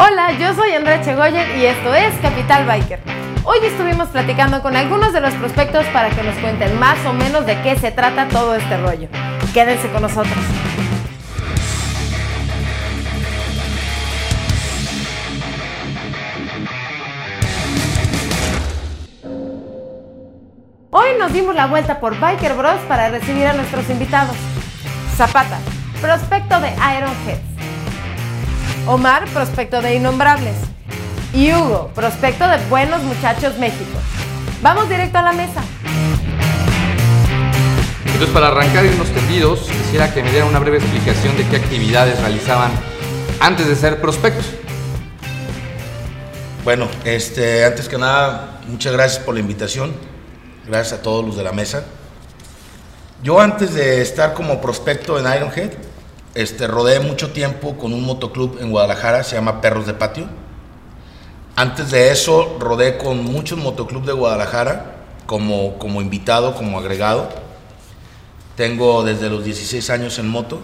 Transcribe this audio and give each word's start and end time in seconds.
Hola, 0.00 0.30
yo 0.38 0.54
soy 0.54 0.70
Andrea 0.74 1.02
Chegoyen 1.02 1.58
y 1.58 1.64
esto 1.64 1.92
es 1.92 2.14
Capital 2.20 2.64
Biker. 2.66 3.00
Hoy 3.42 3.58
estuvimos 3.64 4.06
platicando 4.10 4.62
con 4.62 4.76
algunos 4.76 5.12
de 5.12 5.20
los 5.20 5.34
prospectos 5.34 5.84
para 5.86 6.08
que 6.10 6.22
nos 6.22 6.36
cuenten 6.36 6.78
más 6.78 7.04
o 7.04 7.12
menos 7.12 7.44
de 7.46 7.60
qué 7.62 7.76
se 7.76 7.90
trata 7.90 8.28
todo 8.28 8.54
este 8.54 8.76
rollo. 8.76 9.08
Quédense 9.52 9.88
con 9.88 10.02
nosotros. 10.02 10.38
Hoy 20.90 21.08
nos 21.18 21.32
dimos 21.32 21.56
la 21.56 21.66
vuelta 21.66 21.98
por 21.98 22.16
Biker 22.20 22.54
Bros 22.54 22.78
para 22.86 23.08
recibir 23.08 23.48
a 23.48 23.52
nuestros 23.52 23.90
invitados. 23.90 24.36
Zapata, 25.16 25.58
prospecto 26.00 26.60
de 26.60 26.68
Ironheads. 26.68 27.47
Omar, 28.88 29.28
prospecto 29.34 29.82
de 29.82 29.96
Innombrables. 29.96 30.56
Y 31.34 31.52
Hugo, 31.52 31.90
prospecto 31.94 32.48
de 32.48 32.56
Buenos 32.70 33.02
Muchachos 33.02 33.58
México. 33.58 33.98
Vamos 34.62 34.88
directo 34.88 35.18
a 35.18 35.22
la 35.24 35.32
mesa. 35.32 35.60
Entonces, 38.06 38.30
para 38.30 38.48
arrancar 38.48 38.86
y 38.86 38.88
unos 38.88 39.08
tendidos, 39.10 39.60
quisiera 39.60 40.14
que 40.14 40.22
me 40.22 40.30
dieran 40.30 40.48
una 40.48 40.58
breve 40.58 40.78
explicación 40.78 41.36
de 41.36 41.46
qué 41.48 41.56
actividades 41.56 42.18
realizaban 42.18 42.70
antes 43.40 43.68
de 43.68 43.76
ser 43.76 44.00
prospectos. 44.00 44.46
Bueno, 46.64 46.88
este, 47.04 47.66
antes 47.66 47.90
que 47.90 47.98
nada, 47.98 48.58
muchas 48.68 48.94
gracias 48.94 49.22
por 49.22 49.34
la 49.34 49.40
invitación. 49.40 49.92
Gracias 50.66 50.98
a 50.98 51.02
todos 51.02 51.26
los 51.26 51.36
de 51.36 51.44
la 51.44 51.52
mesa. 51.52 51.84
Yo 53.22 53.38
antes 53.38 53.74
de 53.74 54.00
estar 54.00 54.32
como 54.32 54.62
prospecto 54.62 55.18
en 55.18 55.26
Ironhead, 55.30 55.72
este, 56.34 56.66
rodé 56.66 57.00
mucho 57.00 57.30
tiempo 57.30 57.76
con 57.76 57.92
un 57.92 58.04
motoclub 58.04 58.58
en 58.60 58.70
Guadalajara, 58.70 59.24
se 59.24 59.36
llama 59.36 59.60
Perros 59.60 59.86
de 59.86 59.94
Patio. 59.94 60.26
Antes 61.56 61.90
de 61.90 62.10
eso, 62.10 62.56
rodé 62.60 62.98
con 62.98 63.24
muchos 63.24 63.58
motoclubs 63.58 64.06
de 64.06 64.12
Guadalajara 64.12 64.96
como, 65.26 65.78
como 65.78 66.00
invitado, 66.00 66.54
como 66.54 66.78
agregado. 66.78 67.28
Tengo 68.56 69.04
desde 69.04 69.28
los 69.28 69.44
16 69.44 69.90
años 69.90 70.18
en 70.18 70.28
moto, 70.28 70.60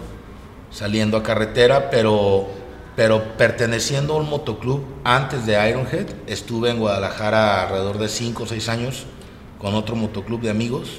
saliendo 0.71 1.17
a 1.17 1.23
carretera, 1.23 1.89
pero, 1.89 2.47
pero 2.95 3.37
perteneciendo 3.37 4.13
a 4.13 4.17
un 4.17 4.29
motoclub 4.29 4.85
antes 5.03 5.45
de 5.45 5.69
Ironhead. 5.69 6.07
Estuve 6.27 6.69
en 6.69 6.79
Guadalajara 6.79 7.63
alrededor 7.63 7.97
de 7.97 8.09
5 8.09 8.43
o 8.43 8.47
6 8.47 8.69
años 8.69 9.05
con 9.59 9.75
otro 9.75 9.95
motoclub 9.95 10.41
de 10.41 10.49
amigos 10.49 10.89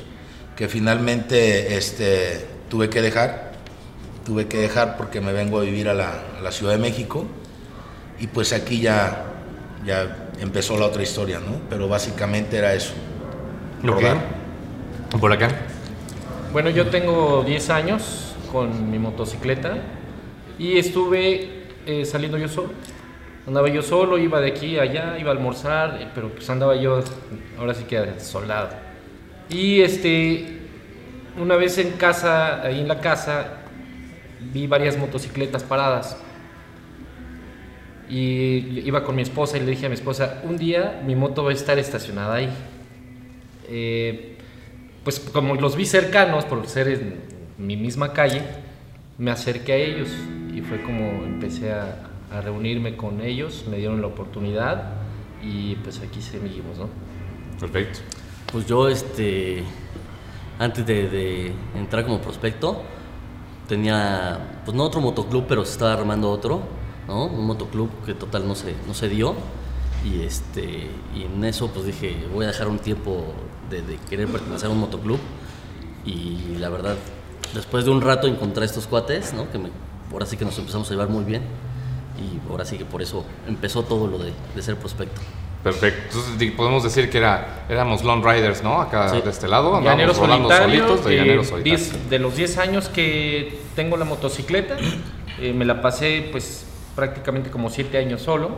que 0.57 0.69
finalmente 0.69 1.77
este, 1.77 2.47
tuve 2.69 2.89
que 2.89 3.03
dejar. 3.03 3.46
Tuve 4.27 4.49
que 4.49 4.59
dejar 4.59 4.97
porque 4.97 5.21
me 5.21 5.33
vengo 5.33 5.61
a 5.61 5.63
vivir 5.63 5.89
a 5.89 5.95
la, 5.95 6.11
a 6.39 6.43
la 6.43 6.51
Ciudad 6.51 6.73
de 6.73 6.79
México 6.79 7.27
y 8.19 8.27
pues 8.27 8.53
aquí 8.53 8.81
ya, 8.81 9.25
ya 9.85 10.29
empezó 10.41 10.79
la 10.79 10.87
otra 10.87 11.03
historia, 11.03 11.39
¿no? 11.39 11.61
Pero 11.71 11.89
básicamente 11.89 12.57
era 12.57 12.75
eso. 12.75 12.93
Ok. 13.83 13.91
rodar. 13.91 14.19
Por 15.21 15.33
acá. 15.33 15.49
Bueno, 16.53 16.71
yo 16.71 16.89
tengo 16.89 17.45
10 17.45 17.71
años 17.71 18.35
con 18.51 18.91
mi 18.91 18.99
motocicleta 18.99 19.77
y 20.59 20.79
estuve 20.79 21.67
eh, 21.87 22.05
saliendo 22.05 22.39
yo 22.39 22.49
solo. 22.49 22.71
Andaba 23.47 23.69
yo 23.69 23.83
solo, 23.83 24.19
iba 24.19 24.41
de 24.41 24.49
aquí 24.49 24.79
a 24.79 24.83
allá, 24.83 25.19
iba 25.19 25.31
a 25.31 25.35
almorzar, 25.35 25.99
eh, 26.01 26.09
pero 26.15 26.31
pues 26.31 26.49
andaba 26.51 26.75
yo 26.75 27.01
ahora 27.59 27.75
sí 27.75 27.85
que 27.85 28.19
soldado. 28.19 28.71
Y 29.49 29.83
este, 29.83 30.59
una 31.39 31.55
vez 31.57 31.79
en 31.79 31.93
casa, 31.93 32.63
ahí 32.63 32.81
en 32.81 32.89
la 32.89 33.01
casa, 33.01 33.66
vi 34.53 34.67
varias 34.67 34.97
motocicletas 34.97 35.63
paradas. 35.63 36.17
Y 38.09 38.83
iba 38.85 39.03
con 39.03 39.17
mi 39.17 39.23
esposa 39.23 39.57
y 39.57 39.61
le 39.61 39.71
dije 39.71 39.87
a 39.87 39.89
mi 39.89 39.95
esposa, 39.95 40.43
un 40.45 40.57
día 40.57 41.03
mi 41.05 41.17
moto 41.17 41.43
va 41.45 41.51
a 41.51 41.55
estar 41.55 41.79
estacionada 41.79 42.35
ahí. 42.35 42.49
Eh, 43.69 44.37
pues 45.03 45.19
como 45.21 45.55
los 45.57 45.77
vi 45.77 45.87
cercanos 45.87 46.45
por 46.45 46.67
ser 46.69 46.89
en 46.89 47.21
mi 47.59 47.77
misma 47.77 48.13
calle, 48.13 48.43
me 49.19 49.31
acerqué 49.31 49.73
a 49.73 49.77
ellos 49.77 50.09
y 50.55 50.61
fue 50.61 50.83
como 50.83 51.25
empecé 51.25 51.73
a, 51.73 51.97
a 52.33 52.41
reunirme 52.41 52.97
con 52.97 53.21
ellos, 53.21 53.65
me 53.71 53.79
dieron 53.79 54.01
la 54.01 54.09
oportunidad 54.09 54.93
y 55.43 55.77
pues 55.77 56.01
aquí 56.01 56.21
seguimos, 56.21 56.79
¿no? 56.79 56.89
Perfecto. 57.59 58.01
Pues 58.51 58.67
yo, 58.67 58.89
este, 58.89 59.63
antes 60.59 60.87
de, 60.87 61.09
de 61.09 61.53
entrar 61.75 62.05
como 62.05 62.21
prospecto, 62.21 62.83
tenía, 63.69 64.61
pues 64.65 64.77
no 64.77 64.85
otro 64.85 65.01
motoclub, 65.01 65.45
pero 65.49 65.65
se 65.65 65.73
estaba 65.73 65.93
armando 65.93 66.31
otro, 66.31 66.63
¿no? 67.07 67.27
Un 67.27 67.47
motoclub 67.47 67.91
que 68.05 68.15
total 68.15 68.47
no 68.47 68.55
se, 68.55 68.75
no 68.87 68.95
se 68.95 69.09
dio. 69.09 69.35
Y, 70.05 70.23
este, 70.23 70.89
y 71.15 71.23
en 71.25 71.45
eso, 71.45 71.69
pues 71.69 71.87
dije, 71.87 72.27
voy 72.33 72.45
a 72.45 72.49
dejar 72.49 72.69
un 72.69 72.79
tiempo 72.79 73.25
de, 73.71 73.83
querer 74.09 74.29
pertenecer 74.29 74.69
a 74.69 74.73
un 74.73 74.81
motoclub. 74.81 75.19
Y 76.05 76.57
la 76.59 76.69
verdad, 76.69 76.97
después 77.55 77.85
de 77.85 77.91
un 77.91 78.01
rato 78.01 78.27
encontré 78.27 78.65
estos 78.65 78.87
cuates, 78.87 79.35
¿no? 79.35 79.51
Que 79.51 79.61
ahora 80.13 80.27
sí 80.27 80.37
que 80.37 80.45
nos 80.45 80.59
empezamos 80.59 80.89
a 80.89 80.93
llevar 80.93 81.09
muy 81.09 81.25
bien. 81.25 81.43
Y 82.19 82.51
ahora 82.51 82.65
sí 82.65 82.79
que 82.79 82.85
por 82.85 83.03
eso 83.03 83.25
empezó 83.47 83.83
todo 83.83 84.07
lo 84.07 84.19
de, 84.19 84.33
de 84.55 84.63
ser 84.63 84.77
prospecto. 84.77 85.21
Perfecto. 85.71 86.19
Entonces 86.31 86.53
podemos 86.53 86.85
decir 86.85 87.11
que 87.11 87.19
era, 87.19 87.65
éramos 87.69 88.05
Lone 88.05 88.23
Riders, 88.23 88.63
¿no? 88.63 88.81
Acá 88.81 89.09
Sí. 89.09 89.21
de 89.21 89.31
este 89.31 89.49
lado. 89.49 89.75
andábamos 89.77 89.99
Llanero 89.99 90.13
rodando 90.13 90.49
solitario, 90.49 90.87
solitos 90.97 91.05
de 91.05 91.17
eh, 91.19 91.63
diez- 91.65 92.09
de 92.09 92.19
los 92.21 92.37
10 92.37 92.59
años 92.59 92.89
que 92.89 93.59
tengo 93.75 93.97
la 93.97 94.05
motocicleta, 94.05 94.77
eh, 95.41 95.53
me 95.53 95.65
la 95.65 95.83
pasé 95.83 96.29
pues 96.31 96.67
prácticamente 96.95 97.51
como 97.51 97.69
7 97.69 97.99
años 97.99 98.23
solo, 98.23 98.51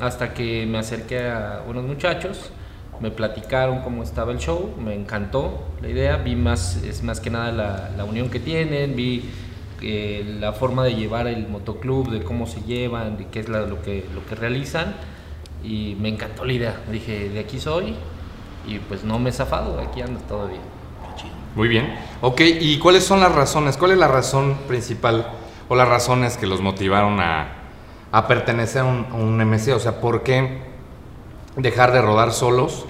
hasta 0.00 0.34
que 0.34 0.66
me 0.66 0.76
acerqué 0.76 1.28
a 1.30 1.62
unos 1.66 1.84
muchachos, 1.84 2.50
me 3.00 3.10
platicaron 3.10 3.80
cómo 3.80 4.02
estaba 4.02 4.30
el 4.30 4.38
show, 4.38 4.74
me 4.78 4.94
encantó 4.94 5.64
la 5.80 5.88
idea, 5.88 6.16
vi 6.18 6.36
más, 6.36 6.76
es 6.84 7.02
más 7.02 7.20
que 7.20 7.30
nada 7.30 7.52
la, 7.52 7.90
la 7.96 8.04
unión 8.04 8.28
que 8.28 8.38
tienen, 8.38 8.94
vi 8.94 9.30
eh, 9.80 10.36
la 10.40 10.52
forma 10.52 10.84
de 10.84 10.94
llevar 10.94 11.26
el 11.26 11.48
motoclub, 11.48 12.10
de 12.10 12.22
cómo 12.22 12.46
se 12.46 12.60
llevan, 12.62 13.16
de 13.16 13.28
qué 13.28 13.40
es 13.40 13.48
la- 13.48 13.62
lo, 13.66 13.80
que, 13.82 14.04
lo 14.14 14.24
que 14.26 14.34
realizan, 14.34 14.94
y 15.64 15.96
me 15.98 16.08
encantó 16.10 16.44
la 16.44 16.52
idea, 16.52 16.80
dije, 16.90 17.30
de 17.30 17.40
aquí 17.40 17.58
soy, 17.58 17.94
y 18.66 18.78
pues 18.78 19.02
no 19.04 19.18
me 19.18 19.30
he 19.30 19.32
zafado, 19.32 19.80
aquí 19.80 20.00
ando 20.02 20.20
todavía. 20.20 20.60
Muy 21.54 21.68
bien. 21.68 21.94
Ok, 22.20 22.40
¿y 22.40 22.78
cuáles 22.78 23.04
son 23.04 23.20
las 23.20 23.32
razones? 23.32 23.76
¿Cuál 23.76 23.92
es 23.92 23.98
la 23.98 24.08
razón 24.08 24.56
principal 24.66 25.28
o 25.68 25.76
las 25.76 25.88
razones 25.88 26.36
que 26.36 26.46
los 26.46 26.60
motivaron 26.60 27.20
a, 27.20 27.46
a 28.10 28.26
pertenecer 28.26 28.82
a 28.82 28.84
un, 28.84 29.06
a 29.10 29.14
un 29.14 29.38
MC? 29.38 29.72
O 29.72 29.78
sea, 29.78 30.00
¿por 30.00 30.22
qué 30.24 30.58
dejar 31.56 31.92
de 31.92 32.02
rodar 32.02 32.32
solos 32.32 32.86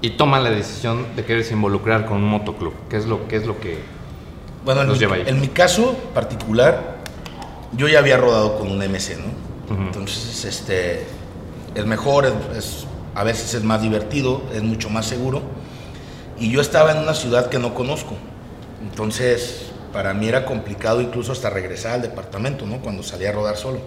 y 0.00 0.10
toman 0.10 0.42
la 0.42 0.50
decisión 0.50 1.06
de 1.14 1.24
quererse 1.24 1.54
involucrar 1.54 2.04
con 2.06 2.16
un 2.16 2.28
motoclub? 2.28 2.74
¿Qué 2.90 2.96
es 2.96 3.06
lo, 3.06 3.28
qué 3.28 3.36
es 3.36 3.46
lo 3.46 3.60
que 3.60 3.78
Bueno, 4.64 4.80
en 4.80 4.88
los 4.88 4.96
mi, 4.96 5.00
lleva 5.00 5.14
ahí? 5.16 5.22
en 5.26 5.40
mi 5.40 5.48
caso 5.48 5.94
particular, 6.12 6.96
yo 7.76 7.86
ya 7.86 8.00
había 8.00 8.16
rodado 8.16 8.58
con 8.58 8.68
un 8.70 8.78
MC, 8.78 9.16
¿no? 9.18 9.76
Entonces, 9.86 10.44
este, 10.44 11.06
es 11.74 11.86
mejor, 11.86 12.32
es, 12.56 12.86
a 13.14 13.24
veces 13.24 13.54
es 13.54 13.62
más 13.62 13.82
divertido, 13.82 14.42
es 14.54 14.62
mucho 14.62 14.90
más 14.90 15.06
seguro. 15.06 15.42
Y 16.38 16.50
yo 16.50 16.60
estaba 16.60 16.92
en 16.92 16.98
una 16.98 17.14
ciudad 17.14 17.48
que 17.48 17.58
no 17.58 17.74
conozco. 17.74 18.14
Entonces, 18.82 19.70
para 19.92 20.14
mí 20.14 20.28
era 20.28 20.44
complicado 20.44 21.00
incluso 21.00 21.32
hasta 21.32 21.50
regresar 21.50 21.92
al 21.92 22.02
departamento, 22.02 22.66
¿no? 22.66 22.80
Cuando 22.80 23.02
salía 23.02 23.30
a 23.30 23.32
rodar 23.32 23.56
solo. 23.56 23.80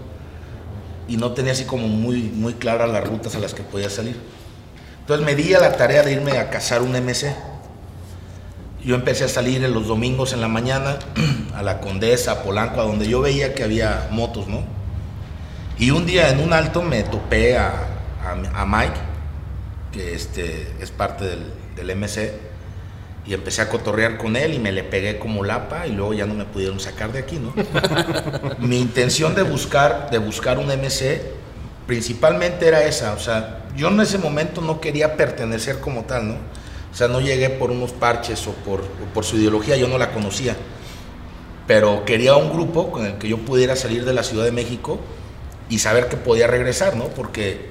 Y 1.08 1.18
no 1.18 1.32
tenía 1.34 1.52
así 1.52 1.66
como 1.66 1.88
muy, 1.88 2.24
muy 2.24 2.54
claras 2.54 2.90
las 2.90 3.08
rutas 3.08 3.36
a 3.36 3.40
las 3.40 3.54
que 3.54 3.64
podía 3.64 3.90
salir. 3.90 4.20
Entonces 5.02 5.26
me 5.26 5.36
di 5.36 5.54
a 5.54 5.60
la 5.60 5.76
tarea 5.78 6.02
de 6.02 6.14
irme 6.14 6.38
a 6.38 6.50
cazar 6.50 6.82
un 6.82 6.92
MC. 6.92 7.36
Yo 8.84 8.96
empecé 8.96 9.24
a 9.24 9.28
salir 9.28 9.62
los 9.62 9.88
domingos 9.88 10.34
en 10.34 10.42
la 10.42 10.48
mañana 10.48 10.98
a 11.56 11.64
la 11.64 11.80
Condesa, 11.80 12.32
a 12.32 12.44
Polanco, 12.44 12.82
a 12.82 12.84
donde 12.84 13.08
yo 13.08 13.22
veía 13.22 13.54
que 13.54 13.64
había 13.64 14.08
motos, 14.12 14.48
¿no? 14.48 14.75
Y 15.78 15.92
un 15.92 16.06
día 16.06 16.30
en 16.30 16.40
un 16.40 16.54
alto 16.54 16.82
me 16.82 17.04
topé 17.04 17.58
a, 17.58 17.70
a- 18.24 18.62
a 18.62 18.66
Mike, 18.66 19.00
que 19.92 20.14
este, 20.14 20.74
es 20.80 20.92
parte 20.92 21.26
del, 21.26 21.54
del 21.76 21.92
MC, 21.98 22.34
y 23.26 23.34
empecé 23.34 23.62
a 23.62 23.70
cotorrear 23.70 24.18
con 24.18 24.36
él 24.36 24.54
y 24.54 24.60
me 24.60 24.72
le 24.72 24.84
pegué 24.84 25.18
como 25.18 25.44
lapa 25.44 25.88
y 25.88 25.92
luego 25.94 26.14
ya 26.14 26.26
no 26.28 26.36
me 26.36 26.46
pudieron 26.46 26.80
sacar 26.80 27.12
de 27.12 27.20
aquí, 27.20 27.38
¿no? 27.40 27.54
Mi 28.60 28.80
intención 28.80 29.34
de 29.36 29.42
buscar, 29.44 30.10
de 30.12 30.20
buscar 30.20 30.60
un 30.60 30.68
MC 30.68 31.22
principalmente 31.88 32.68
era 32.68 32.84
esa, 32.84 33.14
o 33.14 33.20
sea, 33.20 33.66
yo 33.76 33.90
en 33.90 34.00
ese 34.00 34.18
momento 34.18 34.62
no 34.62 34.80
quería 34.82 35.18
pertenecer 35.18 35.80
como 35.80 36.04
tal, 36.06 36.28
¿no? 36.30 36.34
O 36.92 36.96
sea, 36.96 37.08
no 37.08 37.20
llegué 37.20 37.50
por 37.50 37.72
unos 37.72 37.92
parches 37.92 38.48
o 38.48 38.54
por, 38.54 38.82
o 38.82 39.14
por 39.14 39.26
su 39.26 39.38
ideología, 39.38 39.76
yo 39.76 39.88
no 39.88 39.98
la 39.98 40.12
conocía. 40.12 40.56
Pero 41.68 42.06
quería 42.06 42.36
un 42.36 42.52
grupo 42.52 42.92
con 42.92 43.06
el 43.06 43.18
que 43.18 43.28
yo 43.28 43.40
pudiera 43.40 43.76
salir 43.76 44.06
de 44.06 44.14
la 44.14 44.24
Ciudad 44.24 44.46
de 44.46 44.52
México 44.52 45.00
y 45.70 45.80
saber 45.80 46.08
que 46.08 46.18
podía 46.18 46.48
regresar, 46.48 46.96
¿no? 46.96 47.06
Porque 47.06 47.70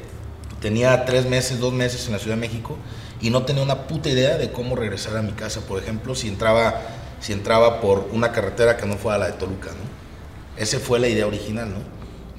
tenía 0.61 1.05
tres 1.05 1.27
meses, 1.27 1.61
dos 1.61 1.73
meses 1.73 2.07
en 2.07 2.13
la 2.13 2.19
Ciudad 2.19 2.37
de 2.37 2.41
México 2.41 2.77
y 3.21 3.31
no 3.31 3.45
tenía 3.45 3.63
una 3.63 3.87
puta 3.87 4.09
idea 4.09 4.37
de 4.37 4.51
cómo 4.51 4.77
regresar 4.77 5.17
a 5.17 5.23
mi 5.23 5.33
casa, 5.33 5.61
por 5.61 5.83
ejemplo, 5.83 6.15
si 6.15 6.29
entraba, 6.29 6.81
si 7.21 7.33
entraba 7.33 7.81
por 7.81 8.09
una 8.13 8.33
carretera 8.33 8.77
que 8.77 8.87
no 8.87 8.97
fuera 8.97 9.19
la 9.19 9.27
de 9.27 9.33
Toluca, 9.33 9.71
¿no? 9.71 10.61
Esa 10.61 10.79
fue 10.79 10.99
la 11.01 11.09
idea 11.09 11.27
original, 11.27 11.71
¿no? 11.71 11.81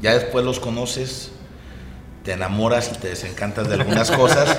Ya 0.02 0.14
después 0.14 0.46
los 0.46 0.60
conoces 0.60 1.32
te 2.26 2.34
enamoras 2.34 2.92
y 2.92 2.98
te 2.98 3.10
desencantas 3.10 3.70
de 3.70 3.76
algunas 3.76 4.10
cosas 4.10 4.58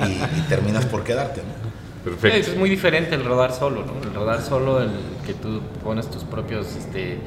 y, 0.06 0.38
y 0.38 0.42
terminas 0.48 0.84
por 0.84 1.04
quedarte, 1.04 1.42
¿no? 1.42 1.68
Perfecto. 2.04 2.50
Es 2.50 2.56
muy 2.56 2.68
diferente 2.68 3.14
el 3.14 3.24
rodar 3.24 3.52
solo, 3.52 3.84
¿no? 3.84 4.02
El 4.02 4.14
rodar 4.14 4.42
solo, 4.42 4.82
el 4.82 4.90
que 5.24 5.34
tú 5.34 5.60
pones 5.84 6.10
tus 6.10 6.24
propios 6.24 6.74
este, 6.74 7.18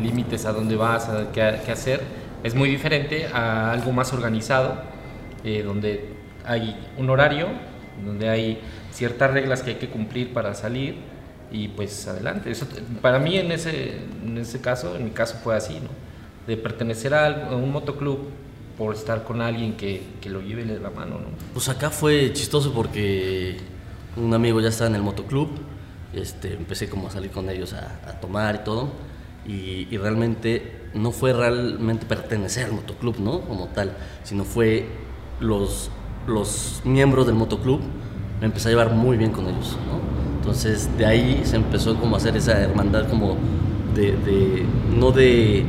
límites 0.00 0.46
a 0.46 0.52
dónde 0.52 0.76
vas, 0.76 1.08
a 1.08 1.30
qué, 1.32 1.60
qué 1.64 1.72
hacer, 1.72 2.00
es 2.42 2.54
muy 2.54 2.68
diferente 2.70 3.26
a 3.26 3.72
algo 3.72 3.92
más 3.92 4.12
organizado, 4.12 4.82
eh, 5.44 5.62
donde 5.62 6.08
hay 6.44 6.76
un 6.96 7.10
horario, 7.10 7.48
donde 8.04 8.28
hay 8.28 8.60
ciertas 8.92 9.30
reglas 9.32 9.62
que 9.62 9.70
hay 9.70 9.76
que 9.76 9.88
cumplir 9.88 10.32
para 10.32 10.54
salir 10.54 10.96
y 11.50 11.68
pues 11.68 12.06
adelante. 12.06 12.50
Eso, 12.50 12.66
para 13.02 13.18
mí 13.18 13.36
en 13.36 13.52
ese, 13.52 13.98
en 14.24 14.38
ese 14.38 14.60
caso, 14.60 14.96
en 14.96 15.04
mi 15.04 15.10
caso 15.10 15.38
fue 15.42 15.56
así, 15.56 15.74
¿no? 15.74 15.88
De 16.46 16.56
pertenecer 16.56 17.14
a, 17.14 17.50
un 17.52 17.70
motoclub 17.70 18.18
por 18.78 18.94
estar 18.94 19.24
con 19.24 19.42
alguien 19.42 19.76
que, 19.76 20.02
que 20.20 20.30
lo 20.30 20.40
lleve 20.40 20.64
de 20.64 20.80
la 20.80 20.90
mano, 20.90 21.18
¿no? 21.18 21.28
Pues 21.52 21.68
acá 21.68 21.90
fue 21.90 22.32
chistoso 22.32 22.72
porque 22.72 23.58
un 24.16 24.32
amigo 24.32 24.60
ya 24.60 24.68
estaba 24.68 24.88
en 24.88 24.96
el 24.96 25.02
motoclub, 25.02 25.50
este, 26.14 26.54
empecé 26.54 26.88
como 26.88 27.08
a 27.08 27.10
salir 27.10 27.30
con 27.30 27.48
ellos 27.50 27.74
a, 27.74 28.00
a 28.08 28.20
tomar 28.20 28.56
y 28.56 28.64
todo, 28.64 28.90
y, 29.46 29.86
y 29.90 29.98
realmente 29.98 30.79
no 30.94 31.12
fue 31.12 31.32
realmente 31.32 32.06
pertenecer 32.06 32.64
al 32.66 32.72
motoclub, 32.72 33.18
¿no? 33.20 33.40
Como 33.42 33.68
tal, 33.68 33.92
sino 34.24 34.44
fue 34.44 34.86
los, 35.40 35.90
los 36.26 36.80
miembros 36.84 37.26
del 37.26 37.34
motoclub, 37.36 37.80
me 38.40 38.46
empecé 38.46 38.68
a 38.68 38.70
llevar 38.72 38.90
muy 38.92 39.16
bien 39.16 39.30
con 39.30 39.46
ellos, 39.46 39.76
¿no? 39.86 40.00
Entonces 40.38 40.88
de 40.98 41.06
ahí 41.06 41.42
se 41.44 41.56
empezó 41.56 41.94
como 41.96 42.16
a 42.16 42.18
hacer 42.18 42.36
esa 42.36 42.58
hermandad 42.60 43.08
como 43.08 43.36
de, 43.94 44.12
de 44.12 44.64
no 44.96 45.10
de 45.12 45.64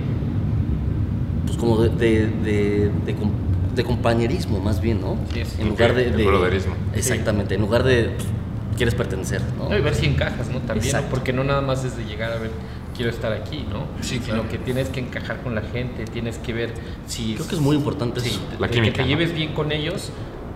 pues 1.46 1.58
como 1.58 1.78
de, 1.82 1.90
de, 1.90 2.28
de- 2.28 2.92
de 3.06 3.16
com- 3.16 3.32
de 3.76 3.84
compañerismo 3.84 4.60
más 4.60 4.82
bien, 4.82 5.02
¿no? 5.02 5.16
Sí, 5.34 5.40
es. 5.42 5.58
en 5.60 5.70
lugar 5.70 5.94
de, 5.96 6.10
brotherismo. 6.26 6.74
Exactamente, 6.96 7.56
en 7.56 7.62
lugar 7.62 7.84
de 7.84 8.10
pues, 8.16 8.28
quieres 8.76 8.96
pertenecer, 8.96 9.42
¿no? 9.58 9.70
No, 9.70 9.78
y 9.78 9.82
ver 9.82 9.96
si 9.96 10.06
encajas, 10.08 10.50
¿no? 10.50 10.60
También, 10.60 10.96
porque 11.10 11.32
no 11.34 11.44
nada 11.44 11.62
más 11.62 11.84
es 11.86 11.96
de 11.98 12.04
llegar 12.06 12.32
a 12.34 12.38
ver, 12.38 12.52
quiero 12.96 13.10
estar 13.12 13.32
aquí, 13.34 13.66
¿no? 13.72 13.86
Sí, 14.02 14.16
Sino 14.20 14.26
claro. 14.38 14.50
que 14.50 14.58
tienes 14.58 14.90
que 14.90 15.00
encajar 15.00 15.42
con 15.42 15.56
la 15.56 15.62
gente, 15.62 16.06
tienes 16.06 16.38
que 16.38 16.54
ver 16.54 16.74
si... 17.08 17.36
Creo 17.36 17.48
que 17.48 17.56
es 17.56 17.62
muy 17.62 17.76
importante 17.76 18.20
Sí, 18.20 18.30
eso. 18.30 18.42
La 18.60 18.68
de 18.68 18.74
química, 18.74 18.92
que 18.94 18.98
te 18.98 19.02
¿no? 19.04 19.08
lleves 19.08 19.34
bien 19.34 19.54
con 19.54 19.72
ellos. 19.72 20.12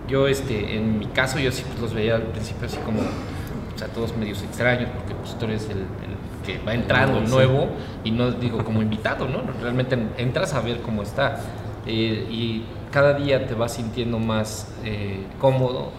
Yo, 0.08 0.28
este, 0.28 0.76
en 0.76 0.98
mi 0.98 1.06
caso, 1.06 1.38
yo 1.38 1.50
sí 1.50 1.64
pues, 1.66 1.80
los 1.80 1.92
veía 1.94 2.14
al 2.16 2.22
principio 2.22 2.66
así 2.66 2.76
como, 2.78 3.00
o 3.00 3.78
sea, 3.78 3.88
todos 3.88 4.16
medios 4.16 4.42
extraños, 4.42 4.88
porque 4.94 5.14
pues 5.14 5.36
tú 5.38 5.46
eres 5.46 5.64
el, 5.70 5.78
el 5.78 6.46
que 6.46 6.58
va 6.64 6.74
entrando, 6.74 7.18
el 7.18 7.26
Sí. 7.26 7.32
nuevo, 7.32 7.68
y 8.04 8.10
no 8.12 8.30
digo 8.30 8.62
como 8.64 8.82
invitado, 8.82 9.26
¿no? 9.26 9.42
Realmente 9.60 9.98
entras 10.18 10.54
a 10.54 10.60
ver 10.60 10.80
cómo 10.82 11.02
está. 11.02 11.40
eh, 11.88 12.26
y 12.30 12.62
cada 12.92 13.14
día 13.14 13.46
te 13.46 13.54
vas 13.54 13.74
sintiendo 13.74 14.18
más 14.18 14.72
eh, 14.84 15.24
cómodo 15.40 15.90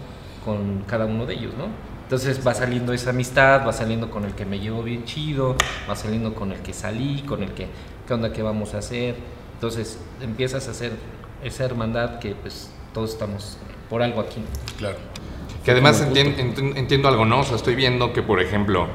con 0.44 0.82
cada 0.86 1.04
uno 1.06 1.26
de 1.26 1.34
ellos, 1.34 1.52
¿no? 1.56 1.66
Entonces 2.08 2.40
va 2.46 2.54
saliendo 2.54 2.94
esa 2.94 3.10
amistad, 3.10 3.66
va 3.66 3.72
saliendo 3.74 4.10
con 4.10 4.24
el 4.24 4.32
que 4.32 4.46
me 4.46 4.58
llevo 4.58 4.82
bien 4.82 5.04
chido, 5.04 5.56
va 5.88 5.94
saliendo 5.94 6.34
con 6.34 6.52
el 6.52 6.58
que 6.60 6.72
salí, 6.72 7.20
con 7.28 7.42
el 7.42 7.50
que, 7.52 7.66
¿qué 8.06 8.14
onda, 8.14 8.32
qué 8.32 8.42
vamos 8.42 8.72
a 8.72 8.78
hacer? 8.78 9.14
Entonces 9.52 9.98
empiezas 10.22 10.68
a 10.68 10.70
hacer 10.70 10.92
esa 11.44 11.64
hermandad 11.66 12.18
que 12.18 12.34
pues 12.34 12.70
todos 12.94 13.10
estamos 13.10 13.58
por 13.90 14.02
algo 14.02 14.22
aquí. 14.22 14.42
Claro. 14.78 14.96
Que 15.62 15.72
además 15.72 15.98
Como 15.98 16.12
entien- 16.12 16.34
ent- 16.54 16.76
entiendo 16.78 17.08
algo, 17.08 17.26
¿no? 17.26 17.40
O 17.40 17.44
sea, 17.44 17.56
estoy 17.56 17.74
viendo 17.74 18.14
que, 18.14 18.22
por 18.22 18.40
ejemplo, 18.40 18.86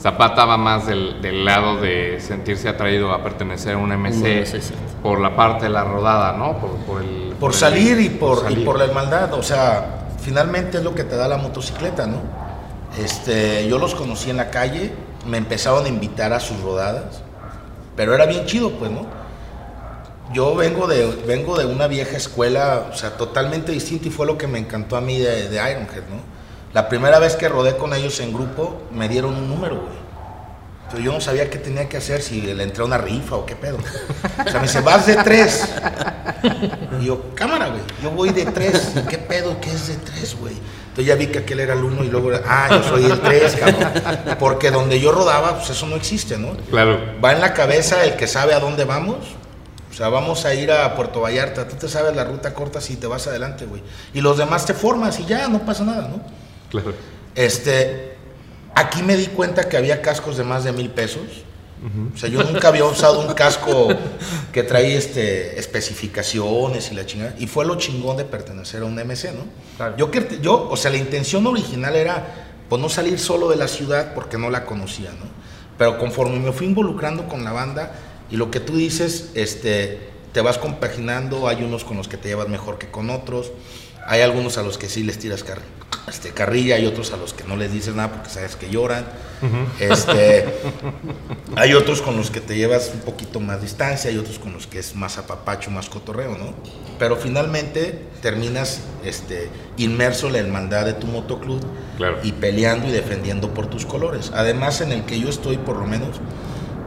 Zapata 0.00 0.44
va 0.44 0.56
más 0.56 0.86
del, 0.86 1.20
del 1.20 1.44
lado 1.44 1.78
de 1.80 2.20
sentirse 2.20 2.68
atraído 2.68 3.10
a 3.12 3.24
pertenecer 3.24 3.74
a 3.74 3.78
un 3.78 3.90
MC, 3.90 4.44
por 5.02 5.18
la 5.20 5.34
parte 5.34 5.64
de 5.64 5.70
la 5.70 5.82
rodada, 5.82 6.36
¿no? 6.36 6.58
Por, 6.58 6.70
por 6.86 7.02
el, 7.02 7.34
Por 7.40 7.54
salir 7.54 7.98
y 8.00 8.08
por, 8.10 8.38
y 8.38 8.40
salir. 8.42 8.64
por 8.64 8.78
la 8.78 8.84
hermandad, 8.84 9.34
o 9.34 9.42
sea, 9.42 10.06
finalmente 10.20 10.78
es 10.78 10.84
lo 10.84 10.94
que 10.94 11.02
te 11.02 11.16
da 11.16 11.26
la 11.26 11.38
motocicleta, 11.38 12.06
¿no? 12.06 12.20
Este, 12.98 13.66
yo 13.68 13.78
los 13.78 13.94
conocí 13.94 14.30
en 14.30 14.36
la 14.36 14.50
calle, 14.50 14.92
me 15.26 15.38
empezaron 15.38 15.84
a 15.84 15.88
invitar 15.88 16.32
a 16.32 16.40
sus 16.40 16.60
rodadas, 16.60 17.22
pero 17.96 18.14
era 18.14 18.26
bien 18.26 18.44
chido, 18.46 18.72
pues, 18.72 18.90
¿no? 18.90 19.06
Yo 20.32 20.54
vengo 20.54 20.86
de, 20.86 21.06
vengo 21.26 21.58
de 21.58 21.66
una 21.66 21.86
vieja 21.86 22.16
escuela, 22.16 22.88
o 22.92 22.96
sea, 22.96 23.16
totalmente 23.16 23.72
distinta 23.72 24.08
y 24.08 24.10
fue 24.10 24.26
lo 24.26 24.38
que 24.38 24.46
me 24.46 24.58
encantó 24.58 24.96
a 24.96 25.00
mí 25.00 25.18
de, 25.18 25.48
de 25.48 25.56
Ironhead, 25.56 26.08
¿no? 26.08 26.32
La 26.72 26.88
primera 26.88 27.18
vez 27.18 27.36
que 27.36 27.48
rodé 27.48 27.76
con 27.76 27.92
ellos 27.92 28.18
en 28.20 28.32
grupo, 28.32 28.82
me 28.92 29.08
dieron 29.08 29.34
un 29.34 29.48
número, 29.48 29.76
güey. 29.76 30.02
Entonces 30.84 31.04
yo 31.04 31.12
no 31.12 31.20
sabía 31.20 31.48
qué 31.48 31.58
tenía 31.58 31.88
que 31.88 31.96
hacer, 31.98 32.22
si 32.22 32.40
le 32.40 32.62
entré 32.62 32.82
a 32.82 32.86
una 32.86 32.98
rifa 32.98 33.36
o 33.36 33.46
qué 33.46 33.56
pedo. 33.56 33.78
O 33.78 34.50
sea, 34.50 34.60
me 34.60 34.66
dice, 34.66 34.80
vas 34.80 35.06
de 35.06 35.16
tres. 35.16 35.68
Y 37.00 37.06
yo, 37.06 37.34
cámara, 37.34 37.68
güey, 37.68 37.80
yo 38.02 38.10
voy 38.10 38.30
de 38.30 38.44
tres. 38.46 38.92
¿Qué 39.08 39.16
pedo? 39.16 39.58
¿Qué 39.60 39.70
es 39.70 39.88
de 39.88 39.96
tres, 39.96 40.36
güey? 40.38 40.54
Entonces 40.92 41.06
ya 41.06 41.14
vi 41.14 41.28
que 41.28 41.38
aquel 41.38 41.60
era 41.60 41.72
el 41.72 41.82
uno 41.82 42.04
y 42.04 42.08
luego, 42.08 42.30
era, 42.30 42.42
ah, 42.46 42.68
yo 42.70 42.82
soy 42.82 43.06
el 43.06 43.18
tres, 43.18 43.56
cabrón. 43.56 44.36
Porque 44.38 44.70
donde 44.70 45.00
yo 45.00 45.10
rodaba, 45.10 45.56
pues 45.56 45.70
eso 45.70 45.86
no 45.86 45.96
existe, 45.96 46.36
¿no? 46.36 46.54
Claro. 46.68 47.00
Va 47.24 47.32
en 47.32 47.40
la 47.40 47.54
cabeza 47.54 48.04
el 48.04 48.14
que 48.16 48.26
sabe 48.26 48.52
a 48.52 48.60
dónde 48.60 48.84
vamos. 48.84 49.16
O 49.90 49.94
sea, 49.94 50.10
vamos 50.10 50.44
a 50.44 50.52
ir 50.52 50.70
a 50.70 50.94
Puerto 50.94 51.22
Vallarta. 51.22 51.66
Tú 51.66 51.76
te 51.76 51.88
sabes 51.88 52.14
la 52.14 52.24
ruta 52.24 52.52
corta 52.52 52.82
si 52.82 52.96
te 52.96 53.06
vas 53.06 53.26
adelante, 53.26 53.64
güey. 53.64 53.82
Y 54.12 54.20
los 54.20 54.36
demás 54.36 54.66
te 54.66 54.74
formas 54.74 55.18
y 55.18 55.24
ya, 55.24 55.48
no 55.48 55.64
pasa 55.64 55.82
nada, 55.82 56.08
¿no? 56.08 56.20
Claro. 56.70 56.92
Este, 57.34 58.18
aquí 58.74 59.02
me 59.02 59.16
di 59.16 59.28
cuenta 59.28 59.70
que 59.70 59.78
había 59.78 60.02
cascos 60.02 60.36
de 60.36 60.44
más 60.44 60.64
de 60.64 60.72
mil 60.72 60.90
pesos. 60.90 61.22
O 62.14 62.16
sea, 62.16 62.28
yo 62.28 62.42
nunca 62.44 62.68
había 62.68 62.84
usado 62.84 63.20
un 63.26 63.34
casco 63.34 63.88
que 64.52 64.62
traía 64.62 64.96
este, 64.96 65.58
especificaciones 65.58 66.90
y 66.92 66.94
la 66.94 67.06
chingada. 67.06 67.34
Y 67.38 67.46
fue 67.46 67.64
lo 67.64 67.76
chingón 67.76 68.16
de 68.16 68.24
pertenecer 68.24 68.82
a 68.82 68.84
un 68.84 68.94
MC, 68.98 69.32
¿no? 69.32 69.44
Claro. 69.76 69.96
Yo, 69.96 70.10
que- 70.10 70.38
yo, 70.40 70.68
o 70.70 70.76
sea, 70.76 70.90
la 70.90 70.96
intención 70.98 71.46
original 71.46 71.96
era 71.96 72.48
pues, 72.68 72.80
no 72.80 72.88
salir 72.88 73.18
solo 73.18 73.48
de 73.48 73.56
la 73.56 73.68
ciudad 73.68 74.14
porque 74.14 74.38
no 74.38 74.48
la 74.50 74.64
conocía, 74.64 75.10
¿no? 75.10 75.26
Pero 75.78 75.98
conforme 75.98 76.38
me 76.38 76.52
fui 76.52 76.66
involucrando 76.66 77.26
con 77.28 77.44
la 77.44 77.52
banda 77.52 77.92
y 78.30 78.36
lo 78.36 78.50
que 78.50 78.60
tú 78.60 78.76
dices, 78.76 79.30
este, 79.34 80.10
te 80.32 80.40
vas 80.40 80.58
compaginando, 80.58 81.48
hay 81.48 81.62
unos 81.64 81.84
con 81.84 81.96
los 81.96 82.08
que 82.08 82.16
te 82.16 82.28
llevas 82.28 82.48
mejor 82.48 82.78
que 82.78 82.90
con 82.90 83.10
otros, 83.10 83.50
hay 84.06 84.20
algunos 84.20 84.56
a 84.58 84.62
los 84.62 84.78
que 84.78 84.88
sí 84.88 85.02
les 85.02 85.18
tiras 85.18 85.42
car- 85.44 85.60
este, 86.08 86.30
carrilla, 86.30 86.76
hay 86.76 86.86
otros 86.86 87.12
a 87.12 87.16
los 87.16 87.32
que 87.32 87.44
no 87.44 87.56
les 87.56 87.72
dices 87.72 87.94
nada 87.94 88.10
porque 88.12 88.28
sabes 88.30 88.56
que 88.56 88.68
lloran, 88.70 89.04
este, 89.78 90.46
hay 91.56 91.74
otros 91.74 92.02
con 92.02 92.16
los 92.16 92.30
que 92.30 92.40
te 92.40 92.56
llevas 92.56 92.90
un 92.94 93.00
poquito 93.00 93.40
más 93.40 93.60
distancia, 93.62 94.10
hay 94.10 94.18
otros 94.18 94.38
con 94.38 94.52
los 94.52 94.66
que 94.66 94.78
es 94.78 94.94
más 94.94 95.18
apapacho, 95.18 95.70
más 95.70 95.88
cotorreo, 95.88 96.36
¿no? 96.36 96.54
Pero 96.98 97.16
finalmente 97.16 97.98
terminas 98.20 98.80
este, 99.04 99.48
inmerso 99.76 100.28
en 100.28 100.32
la 100.34 100.38
hermandad 100.40 100.86
de 100.86 100.92
tu 100.94 101.06
motoclub 101.06 101.60
Claro. 101.96 102.18
y 102.22 102.32
peleando 102.32 102.88
y 102.88 102.90
defendiendo 102.90 103.52
por 103.54 103.66
tus 103.66 103.84
colores. 103.86 104.32
Además, 104.34 104.80
en 104.80 104.92
el 104.92 105.04
que 105.04 105.20
yo 105.20 105.28
estoy, 105.28 105.56
por 105.58 105.76
lo 105.76 105.86
menos, 105.86 106.20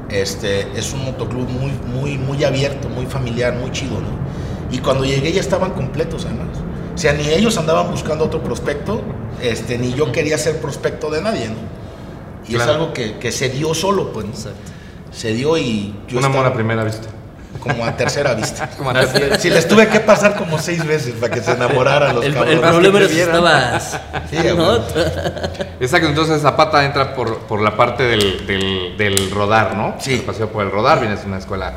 este, 0.10 0.68
es 0.78 0.94
un 0.94 1.06
motoclub 1.06 1.48
muy, 1.50 1.72
muy, 1.72 2.18
muy 2.18 2.44
abierto, 2.44 2.90
muy 2.90 3.06
familiar, 3.06 3.54
muy 3.56 3.72
chido, 3.72 4.00
¿no? 4.00 4.26
Y 4.72 4.80
cuando 4.80 5.06
llegué 5.06 5.32
ya 5.32 5.42
estaban 5.42 5.72
completos, 5.72 6.26
además. 6.26 6.48
O 6.96 6.98
sea, 6.98 7.14
ni 7.14 7.28
ellos 7.30 7.58
andaban 7.58 7.92
buscando 7.92 8.24
otro 8.26 8.42
prospecto, 8.42 9.02
este, 9.42 9.78
ni 9.78 9.94
yo 9.94 10.12
quería 10.14 10.38
ser 10.38 10.58
prospecto 10.62 11.10
de 11.12 11.22
nadie, 11.22 11.50
¿no? 11.50 11.56
Y 12.48 12.56
es 12.56 12.62
algo 12.62 12.94
que, 12.94 13.18
que 13.18 13.32
se 13.32 13.50
dio 13.50 13.74
solo, 13.74 14.14
pues, 14.14 14.26
¿no? 14.26 14.32
Exacto. 14.32 14.60
Se 15.12 15.34
dio 15.34 15.58
y 15.58 15.94
yo 16.08 16.20
Un 16.20 16.26
amor 16.26 16.46
a 16.46 16.54
primera 16.54 16.84
vista. 16.84 17.08
como 17.60 17.86
a 17.86 17.96
tercera 17.98 18.34
vista. 18.34 18.70
Como 18.78 18.90
a 18.92 18.94
tercera- 18.94 19.40
Si 19.40 19.50
les 19.50 19.68
tuve 19.68 19.88
que 19.88 20.00
pasar 20.02 20.36
como 20.36 20.60
seis 20.60 20.86
veces 20.86 21.14
para 21.20 21.34
que 21.34 21.42
se 21.42 21.52
enamoraran 21.52 22.16
los 22.16 22.24
El, 22.26 22.32
el 22.32 22.38
cabrones. 22.38 22.60
problema 22.70 23.00
era 23.00 23.08
que 23.08 23.22
estabas. 23.22 24.00
Sí, 24.30 24.38
¿no? 24.56 24.76
Exacto, 25.80 26.08
entonces 26.08 26.42
Zapata 26.42 26.86
entra 26.86 27.16
por, 27.16 27.40
por 27.40 27.62
la 27.62 27.76
parte 27.76 28.04
del, 28.04 28.46
del, 28.46 28.96
del 28.98 29.32
rodar, 29.32 29.76
¿no? 29.76 29.96
Sí. 30.00 30.14
El 30.16 30.22
paseo 30.22 30.50
por 30.50 30.64
el 30.64 30.72
rodar, 30.72 31.00
vienes 31.00 31.22
de 31.22 31.28
una 31.28 31.38
escuela 31.40 31.74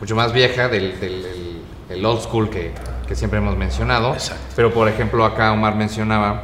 mucho 0.00 0.14
más 0.16 0.32
vieja, 0.32 0.68
del, 0.68 0.98
del 1.00 1.24
el- 1.24 1.58
el 1.90 2.04
old 2.04 2.20
school 2.22 2.50
que, 2.50 2.72
que 3.08 3.16
siempre 3.16 3.38
hemos 3.38 3.56
mencionado. 3.56 4.12
Exacto. 4.12 4.42
Pero 4.54 4.72
por 4.72 4.88
ejemplo 4.88 5.24
acá 5.24 5.52
Omar 5.52 5.74
mencionaba 5.74 6.42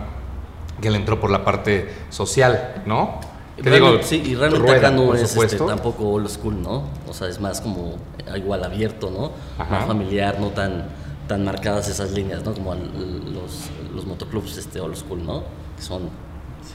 que 0.80 0.88
él 0.88 0.96
entró 0.96 1.20
por 1.20 1.30
la 1.30 1.44
parte 1.44 1.92
social, 2.10 2.82
¿no? 2.86 3.20
Que 3.56 3.70
Realmente, 3.70 4.02
sí, 4.04 4.22
y 4.24 4.34
realmente 4.34 4.66
rueda, 4.66 4.88
acá 4.88 4.90
no 4.90 5.14
es 5.14 5.36
este, 5.36 5.56
tampoco 5.58 6.10
old 6.10 6.28
school, 6.28 6.60
¿no? 6.60 6.84
O 7.08 7.14
sea, 7.14 7.28
es 7.28 7.40
más 7.40 7.60
como 7.60 7.94
eh, 8.26 8.38
igual 8.38 8.64
abierto, 8.64 9.10
¿no? 9.10 9.30
Ajá. 9.62 9.76
Más 9.76 9.86
familiar, 9.86 10.40
no 10.40 10.48
tan, 10.48 10.88
tan 11.28 11.44
marcadas 11.44 11.88
esas 11.88 12.10
líneas, 12.10 12.44
¿no? 12.44 12.52
Como 12.52 12.74
los, 12.74 13.70
los 13.94 14.06
motoclubs 14.06 14.56
este, 14.56 14.80
old 14.80 14.96
school, 14.96 15.24
¿no? 15.24 15.44
Que 15.76 15.82
son 15.82 16.10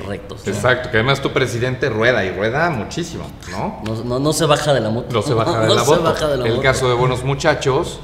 rectos. 0.08 0.46
¿no? 0.46 0.54
Exacto, 0.54 0.90
que 0.90 0.98
además 0.98 1.22
tu 1.22 1.32
presidente 1.32 1.90
rueda 1.90 2.24
y 2.24 2.32
rueda 2.32 2.70
muchísimo, 2.70 3.26
¿no? 3.52 3.82
No, 3.84 4.04
no, 4.04 4.20
no 4.20 4.34
se 4.34 4.46
baja 4.46 4.74
de 4.74 4.80
la 4.80 4.90
moto. 4.90 5.08
No 5.12 5.22
se 5.22 5.34
baja 5.34 5.60
de 5.68 5.76
la 5.76 5.84
moto. 5.84 6.04
baja 6.04 6.28
de 6.28 6.38
la 6.38 6.46
el 6.46 6.52
moto. 6.52 6.64
caso 6.64 6.88
de 6.88 6.96
Buenos 6.96 7.24
Muchachos, 7.24 8.00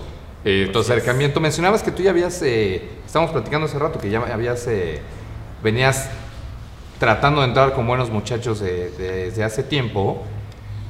eh, 0.46 0.70
tu 0.72 0.80
acercamiento. 0.80 1.40
Mencionabas 1.42 1.84
que 1.84 1.92
tú 1.92 2.02
ya 2.04 2.12
habías, 2.12 2.42
eh, 2.42 2.82
estábamos 3.06 3.32
platicando 3.34 3.66
hace 3.68 3.78
rato, 3.80 4.00
que 4.00 4.10
ya 4.10 4.20
habías, 4.22 4.66
eh, 4.68 5.02
venías 5.62 6.10
tratando 7.00 7.42
de 7.42 7.48
entrar 7.48 7.74
con 7.74 7.86
Buenos 7.88 8.10
Muchachos 8.10 8.60
de- 8.62 8.90
de- 8.92 9.26
desde 9.26 9.44
hace 9.44 9.64
tiempo, 9.64 10.24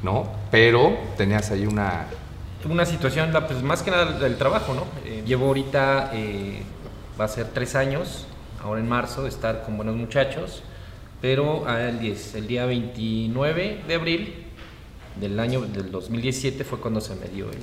¿no? 0.03 0.27
Pero 0.51 0.95
tenías 1.17 1.49
ahí 1.51 1.65
una, 1.65 2.05
una 2.69 2.85
situación, 2.85 3.31
pues 3.47 3.61
más 3.63 3.81
que 3.81 3.91
nada 3.91 4.05
del 4.19 4.37
trabajo, 4.37 4.73
¿no? 4.73 4.83
Eh, 5.05 5.23
llevo 5.25 5.47
ahorita, 5.47 6.11
eh, 6.13 6.61
va 7.19 7.25
a 7.25 7.27
ser 7.27 7.47
tres 7.53 7.75
años, 7.75 8.25
ahora 8.63 8.79
en 8.81 8.89
marzo, 8.89 9.23
de 9.23 9.29
estar 9.29 9.63
con 9.63 9.77
buenos 9.77 9.95
muchachos, 9.95 10.63
pero 11.21 11.63
ah, 11.67 11.81
el, 11.81 11.99
10 11.99 12.35
el 12.35 12.47
día 12.47 12.65
29 12.65 13.83
de 13.87 13.95
abril 13.95 14.45
del 15.19 15.39
año 15.39 15.61
del 15.61 15.91
2017 15.91 16.63
fue 16.65 16.79
cuando 16.79 16.99
se 17.01 17.15
me 17.15 17.27
dio 17.29 17.45
el 17.49 17.57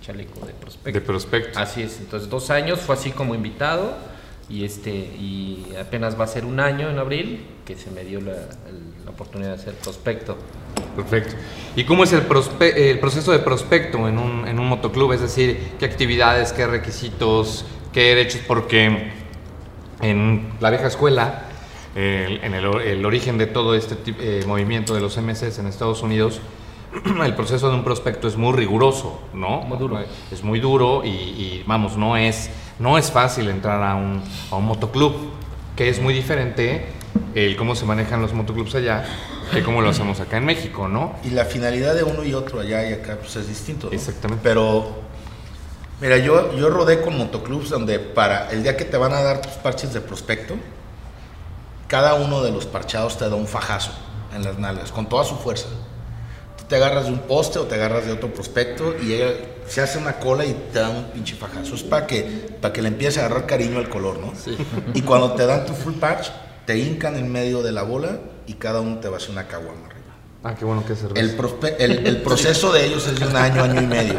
chaleco 0.00 0.44
de 0.46 0.52
prospecto. 0.54 1.00
De 1.00 1.04
prospecto. 1.04 1.58
Así 1.58 1.82
es, 1.82 1.98
entonces 2.00 2.28
dos 2.28 2.50
años 2.50 2.80
fue 2.80 2.94
así 2.94 3.10
como 3.10 3.34
invitado 3.34 3.94
y 4.50 4.64
este 4.64 4.90
y 4.90 5.74
apenas 5.80 6.18
va 6.18 6.24
a 6.24 6.28
ser 6.28 6.44
un 6.44 6.58
año 6.60 6.88
en 6.90 6.98
abril 6.98 7.44
que 7.66 7.76
se 7.76 7.90
me 7.90 8.04
dio 8.04 8.20
la, 8.20 8.34
oportunidad 9.08 9.56
de 9.56 9.62
ser 9.62 9.74
prospecto. 9.74 10.36
Perfecto. 10.94 11.34
¿Y 11.74 11.84
cómo 11.84 12.04
es 12.04 12.12
el, 12.12 12.28
prospe- 12.28 12.72
el 12.76 13.00
proceso 13.00 13.32
de 13.32 13.40
prospecto 13.40 14.06
en 14.06 14.16
un, 14.18 14.46
en 14.46 14.60
un 14.60 14.68
motoclub? 14.68 15.12
Es 15.12 15.20
decir, 15.20 15.72
¿qué 15.78 15.86
actividades, 15.86 16.52
qué 16.52 16.66
requisitos, 16.66 17.64
qué 17.92 18.02
derechos? 18.14 18.40
Porque 18.46 19.10
en 20.00 20.52
la 20.60 20.70
vieja 20.70 20.86
escuela, 20.86 21.42
el- 21.96 22.38
en 22.44 22.54
el, 22.54 22.64
or- 22.66 22.82
el 22.82 23.04
origen 23.04 23.38
de 23.38 23.46
todo 23.46 23.74
este 23.74 23.96
eh, 24.20 24.44
movimiento 24.46 24.94
de 24.94 25.00
los 25.00 25.16
MCs 25.18 25.58
en 25.58 25.66
Estados 25.66 26.02
Unidos, 26.02 26.40
el 27.24 27.34
proceso 27.34 27.68
de 27.68 27.76
un 27.76 27.84
prospecto 27.84 28.28
es 28.28 28.36
muy 28.36 28.52
riguroso, 28.52 29.20
¿no? 29.34 29.62
Muy 29.62 29.78
duro. 29.78 29.98
Es 30.30 30.42
muy 30.42 30.60
duro 30.60 31.02
y, 31.04 31.08
y, 31.08 31.64
vamos, 31.66 31.96
no 31.96 32.16
es, 32.16 32.50
no 32.78 32.98
es 32.98 33.10
fácil 33.10 33.48
entrar 33.48 33.82
a 33.82 33.94
un, 33.94 34.22
a 34.50 34.56
un 34.56 34.66
motoclub, 34.66 35.14
que 35.76 35.88
es 35.88 36.00
muy 36.00 36.14
diferente 36.14 36.86
el 37.34 37.56
cómo 37.56 37.74
se 37.74 37.84
manejan 37.84 38.20
los 38.20 38.32
motoclubs 38.32 38.74
allá 38.74 39.04
que 39.52 39.62
cómo 39.62 39.80
lo 39.80 39.88
hacemos 39.88 40.20
acá 40.20 40.36
en 40.36 40.44
México, 40.44 40.88
¿no? 40.88 41.14
Y 41.24 41.30
la 41.30 41.44
finalidad 41.44 41.94
de 41.94 42.02
uno 42.02 42.22
y 42.24 42.34
otro 42.34 42.60
allá 42.60 42.88
y 42.88 42.92
acá 42.92 43.16
pues 43.18 43.34
es 43.36 43.48
distinto. 43.48 43.86
¿no? 43.86 43.92
Exactamente. 43.92 44.42
Pero, 44.42 44.96
mira, 46.00 46.18
yo, 46.18 46.54
yo 46.54 46.68
rodé 46.68 47.00
con 47.00 47.16
motoclubs 47.16 47.70
donde 47.70 47.98
para 47.98 48.50
el 48.50 48.62
día 48.62 48.76
que 48.76 48.84
te 48.84 48.96
van 48.96 49.12
a 49.12 49.22
dar 49.22 49.40
tus 49.40 49.52
parches 49.52 49.94
de 49.94 50.00
prospecto, 50.00 50.56
cada 51.86 52.14
uno 52.14 52.42
de 52.42 52.52
los 52.52 52.66
parchados 52.66 53.16
te 53.16 53.28
da 53.28 53.34
un 53.34 53.46
fajazo 53.46 53.92
en 54.34 54.44
las 54.44 54.58
nalgas, 54.58 54.92
con 54.92 55.08
toda 55.08 55.24
su 55.24 55.36
fuerza. 55.36 55.68
Te 56.68 56.76
agarras 56.76 57.06
de 57.06 57.12
un 57.12 57.20
poste 57.20 57.58
o 57.58 57.62
te 57.64 57.74
agarras 57.76 58.04
de 58.06 58.12
otro 58.12 58.32
prospecto 58.32 58.94
y 59.00 59.06
llega- 59.06 59.32
se 59.66 59.80
hace 59.80 59.98
una 59.98 60.14
cola 60.18 60.44
y 60.44 60.52
te 60.72 60.78
da 60.80 60.90
un 60.90 61.04
pinche 61.06 61.34
fajazo. 61.36 61.74
Es 61.74 61.82
para 61.82 62.06
que, 62.06 62.22
para 62.60 62.72
que 62.72 62.82
le 62.82 62.88
empiece 62.88 63.20
a 63.20 63.26
agarrar 63.26 63.46
cariño 63.46 63.78
al 63.78 63.88
color, 63.88 64.18
¿no? 64.18 64.32
Sí. 64.34 64.56
Y 64.94 65.02
cuando 65.02 65.32
te 65.32 65.46
dan 65.46 65.64
tu 65.66 65.72
full 65.72 65.94
patch, 65.94 66.28
te 66.66 66.76
hincan 66.78 67.16
en 67.16 67.30
medio 67.32 67.62
de 67.62 67.72
la 67.72 67.82
bola 67.82 68.18
y 68.46 68.54
cada 68.54 68.80
uno 68.80 68.98
te 68.98 69.08
va 69.08 69.14
a 69.14 69.16
hacer 69.18 69.30
una 69.30 69.46
caguama 69.46 69.86
arriba. 69.86 69.98
Ah, 70.44 70.54
qué 70.54 70.64
bueno 70.64 70.84
que 70.86 70.92
es 70.92 70.98
cerveza. 71.00 71.20
El, 71.20 71.30
el, 71.78 72.06
el 72.06 72.22
proceso 72.22 72.72
de 72.72 72.86
ellos 72.86 73.06
es 73.06 73.18
de 73.18 73.26
un 73.26 73.36
año, 73.36 73.62
año 73.62 73.80
y 73.82 73.86
medio, 73.86 74.14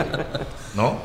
¿no? 0.75 0.98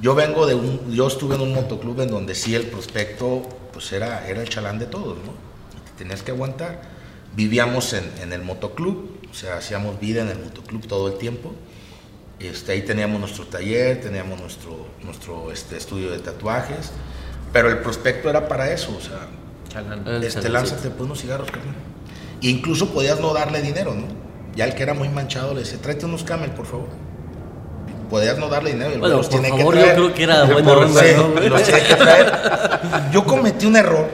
Yo 0.00 0.14
vengo 0.14 0.46
de 0.46 0.54
un, 0.54 0.92
yo 0.92 1.06
estuve 1.08 1.34
en 1.36 1.40
un 1.40 1.54
motoclub 1.54 2.00
en 2.02 2.10
donde 2.10 2.34
sí 2.34 2.54
el 2.54 2.66
prospecto, 2.66 3.42
pues 3.72 3.90
era, 3.92 4.26
era 4.28 4.42
el 4.42 4.48
chalán 4.48 4.78
de 4.78 4.86
todos, 4.86 5.16
¿no? 5.18 5.32
Te 5.96 6.04
tenías 6.04 6.22
que 6.22 6.32
aguantar. 6.32 6.82
Vivíamos 7.34 7.92
en, 7.94 8.04
en 8.22 8.32
el 8.32 8.42
motoclub, 8.42 9.15
sea, 9.36 9.56
hacíamos 9.58 10.00
vida 10.00 10.22
en 10.22 10.28
el 10.28 10.38
motoclub 10.38 10.86
todo 10.86 11.08
el 11.08 11.18
tiempo. 11.18 11.52
Este, 12.38 12.72
ahí 12.72 12.82
teníamos 12.82 13.18
nuestro 13.20 13.46
taller, 13.46 14.00
teníamos 14.00 14.40
nuestro, 14.40 14.86
nuestro 15.02 15.50
este, 15.52 15.76
estudio 15.76 16.10
de 16.10 16.18
tatuajes, 16.18 16.92
pero 17.52 17.70
el 17.70 17.78
prospecto 17.78 18.28
era 18.28 18.46
para 18.48 18.70
eso, 18.72 18.94
o 18.96 19.00
sea, 19.00 19.28
Chalán. 19.68 20.04
Este, 20.22 20.48
lánzate 20.48 20.90
pues 20.90 21.00
unos 21.02 21.20
cigarros, 21.20 21.50
carnal. 21.50 21.74
Incluso 22.42 22.92
podías 22.92 23.18
no 23.20 23.32
darle 23.32 23.62
dinero, 23.62 23.94
¿no? 23.94 24.06
Ya 24.54 24.64
el 24.66 24.74
que 24.74 24.82
era 24.82 24.94
muy 24.94 25.08
manchado 25.08 25.54
le 25.54 25.60
decía, 25.60 25.78
tráete 25.80 26.04
unos 26.06 26.24
camel, 26.24 26.50
por 26.50 26.66
favor. 26.66 26.88
Podías 28.10 28.38
no 28.38 28.48
darle 28.48 28.72
dinero 28.72 28.94
y 28.94 28.98
Bueno, 28.98 29.16
los 29.16 29.26
por 29.28 29.40
tiene 29.40 29.48
favor, 29.56 29.74
que 29.74 29.80
yo 29.80 29.84
traer. 29.84 29.96
creo 29.96 30.14
que 30.14 30.22
era 30.22 30.46
Por 30.46 30.62
buena 30.62 30.72
onda, 30.86 31.00
Sí, 31.02 31.08
¿no? 31.16 31.40
los 31.48 31.62
que 31.62 31.94
traer. 31.96 32.32
Yo 33.12 33.24
cometí 33.24 33.66
un 33.66 33.76
error 33.76 34.08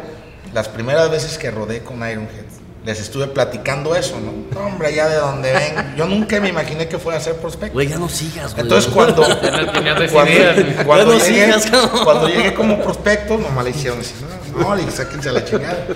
las 0.55 0.69
primeras 0.69 1.11
veces 1.11 1.37
que 1.39 1.51
rodé 1.51 1.81
con 1.83 1.97
Ironhead. 1.99 2.47
Les 2.85 2.99
estuve 2.99 3.29
platicando 3.29 3.95
eso, 3.95 4.19
¿no? 4.19 4.33
No, 4.61 4.67
Hombre, 4.67 4.89
allá 4.89 5.09
de 5.09 5.17
donde 5.17 5.53
ven. 5.53 5.95
Yo 5.97 6.05
nunca 6.07 6.41
me 6.41 6.49
imaginé 6.49 6.89
que 6.89 6.99
fuera 6.99 7.19
a 7.19 7.21
ser 7.21 7.37
prospecto. 7.37 7.75
Güey, 7.75 7.87
ya 7.87 7.97
no 7.97 8.09
sigas, 8.09 8.53
güey. 8.55 8.63
Entonces 8.63 8.91
cuando, 8.93 9.23
Ya 9.43 9.63
no 9.63 9.73
cuando, 9.73 10.85
cuando 10.85 11.13
Ya 11.13 11.19
no 11.19 11.25
llegué, 11.25 11.53
sigas, 11.53 11.71
cuando 12.03 12.29
llegué 12.29 12.55
como 12.55 12.83
prospecto, 12.83 13.39
nomás 13.39 13.65
le 13.65 13.71
hicieron 13.71 14.01
así, 14.01 14.15
no, 14.57 14.75
no, 14.77 14.91
sáquense 14.91 15.29
a 15.29 15.33
la 15.33 15.45
chingada. 15.45 15.87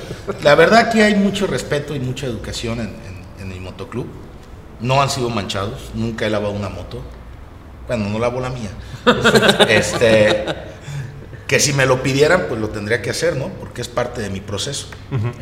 La 0.45 0.55
verdad 0.55 0.79
aquí 0.79 1.01
hay 1.01 1.17
mucho 1.17 1.49
respeto 1.49 1.93
y 1.95 1.99
mucha 1.99 2.27
educación 2.27 2.79
en, 2.79 2.87
en, 2.87 3.43
en 3.43 3.49
mi 3.49 3.59
motoclub. 3.59 4.07
No 4.81 5.03
han 5.03 5.11
sido 5.11 5.29
manchados, 5.29 5.91
nunca 5.95 6.25
he 6.27 6.31
lavado 6.31 6.53
una 6.53 6.69
moto. 6.69 7.03
Bueno, 7.89 8.09
no 8.09 8.19
lavo 8.21 8.41
la 8.41 8.51
mía. 8.51 8.71
este, 9.69 10.45
que 11.49 11.59
si 11.59 11.73
me 11.73 11.85
lo 11.87 12.03
pidieran, 12.03 12.45
pues 12.49 12.61
lo 12.61 12.69
tendría 12.69 13.03
que 13.03 13.11
hacer, 13.11 13.35
¿no? 13.37 13.49
Porque 13.49 13.81
es 13.81 13.89
parte 13.89 14.21
de 14.21 14.31
mi 14.31 14.41
proceso. 14.41 14.87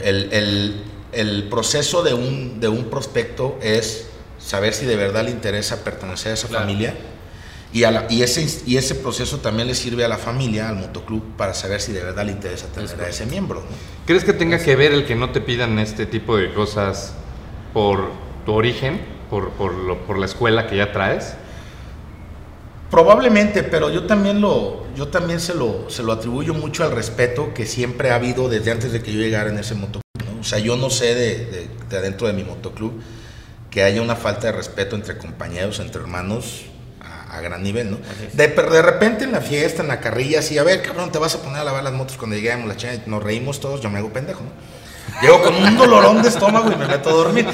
el, 0.03 0.33
el- 0.33 0.85
el 1.15 1.49
proceso 1.49 2.03
de 2.03 2.15
un, 2.15 2.61
de 2.61 2.69
un 2.69 2.85
prospecto 2.91 3.59
es 3.63 4.07
saber 4.39 4.75
si 4.75 4.85
de 4.87 4.97
verdad 4.97 5.25
le 5.25 5.31
interesa 5.31 5.85
pertenecer 5.85 6.33
a 6.33 6.35
esa 6.35 6.49
Claro. 6.49 6.65
familia. 6.67 6.95
Y, 7.73 7.83
a 7.85 7.91
la- 7.91 8.07
y, 8.09 8.23
ese, 8.23 8.47
y 8.67 8.77
ese 8.77 8.95
proceso 8.95 9.39
también 9.39 9.67
le 9.67 9.75
sirve 9.75 10.05
a 10.05 10.09
la 10.09 10.17
familia, 10.19 10.69
al 10.69 10.77
motoclub, 10.77 11.37
para 11.37 11.55
saber 11.55 11.81
si 11.81 11.91
de 11.93 12.05
verdad 12.05 12.25
le 12.25 12.31
interesa 12.33 12.67
tener 12.69 13.01
a 13.01 13.09
ese 13.09 13.27
miembro. 13.27 13.61
¿no? 13.61 13.67
¿Crees 14.07 14.23
que 14.25 14.33
tenga 14.33 14.59
que 14.59 14.77
ver 14.77 14.93
el 14.93 15.05
que 15.07 15.17
no 15.17 15.31
te 15.31 15.41
pidan 15.41 15.79
este 15.81 16.07
tipo 16.07 16.37
de 16.37 16.53
cosas 16.55 17.15
por 17.73 18.11
tu 18.47 18.53
origen, 18.53 19.01
por, 19.29 19.51
por, 19.53 19.75
lo- 19.75 19.99
por 20.07 20.19
la 20.19 20.27
escuela 20.27 20.69
que 20.69 20.77
ya 20.77 20.93
traes? 20.93 21.35
Probablemente, 22.93 23.65
pero 23.65 23.91
yo 23.91 24.07
también 24.07 24.41
lo, 24.41 24.85
yo 24.95 25.09
también 25.09 25.41
se 25.41 25.53
lo, 25.55 25.91
se 25.91 26.05
lo 26.05 26.13
atribuyo 26.13 26.55
mucho 26.55 26.85
al 26.85 26.93
respeto 26.93 27.53
que 27.55 27.67
siempre 27.67 28.11
ha 28.13 28.15
habido 28.17 28.49
desde 28.49 28.71
antes 28.71 28.93
de 28.93 29.03
que 29.03 29.13
yo 29.13 29.19
llegara 29.19 29.51
en 29.51 29.59
ese 29.59 29.75
motoclub. 29.75 30.04
O 30.45 30.47
sea, 30.47 30.59
yo 30.59 30.77
no 30.77 30.91
sé 30.91 31.15
de, 31.15 31.47
de, 31.47 31.69
de 31.89 31.97
adentro 31.97 32.27
de 32.27 32.35
mi 32.35 32.45
motoclub 32.45 33.01
que 33.71 33.83
haya 33.83 34.03
una 34.03 34.15
falta 34.15 34.49
de 34.49 34.53
respeto 34.53 34.95
entre 34.95 35.17
compañeros, 35.17 35.81
entre 35.81 36.03
hermanos, 36.03 36.67
a, 37.01 37.39
a 37.39 37.41
gran 37.41 37.63
nivel, 37.63 37.93
¿no? 37.93 37.99
De, 38.35 38.51
pero 38.51 38.71
de 38.71 38.83
repente 38.83 39.25
en 39.25 39.33
la 39.33 39.41
fiesta, 39.41 39.81
en 39.81 39.89
la 39.89 40.01
carrilla, 40.01 40.41
así, 40.41 40.59
a 40.59 40.63
ver, 40.63 40.83
cabrón, 40.83 41.11
te 41.11 41.19
vas 41.19 41.35
a 41.35 41.39
poner 41.39 41.61
a 41.61 41.65
lavar 41.65 41.83
las 41.83 41.95
motos 41.95 42.19
cuando 42.19 42.37
lleguemos, 42.37 42.69
la 42.69 42.77
chingada, 42.77 43.03
y 43.07 43.09
nos 43.09 43.23
reímos 43.23 43.59
todos, 43.59 43.81
yo 43.81 43.89
me 43.89 44.01
hago 44.01 44.13
pendejo, 44.13 44.43
¿no? 44.43 44.51
Llego 45.23 45.43
con 45.43 45.55
un 45.55 45.79
dolorón 45.79 46.21
de 46.21 46.29
estómago 46.29 46.71
y 46.71 46.77
me 46.77 46.87
meto 46.87 47.09
a 47.09 47.13
dormir. 47.13 47.47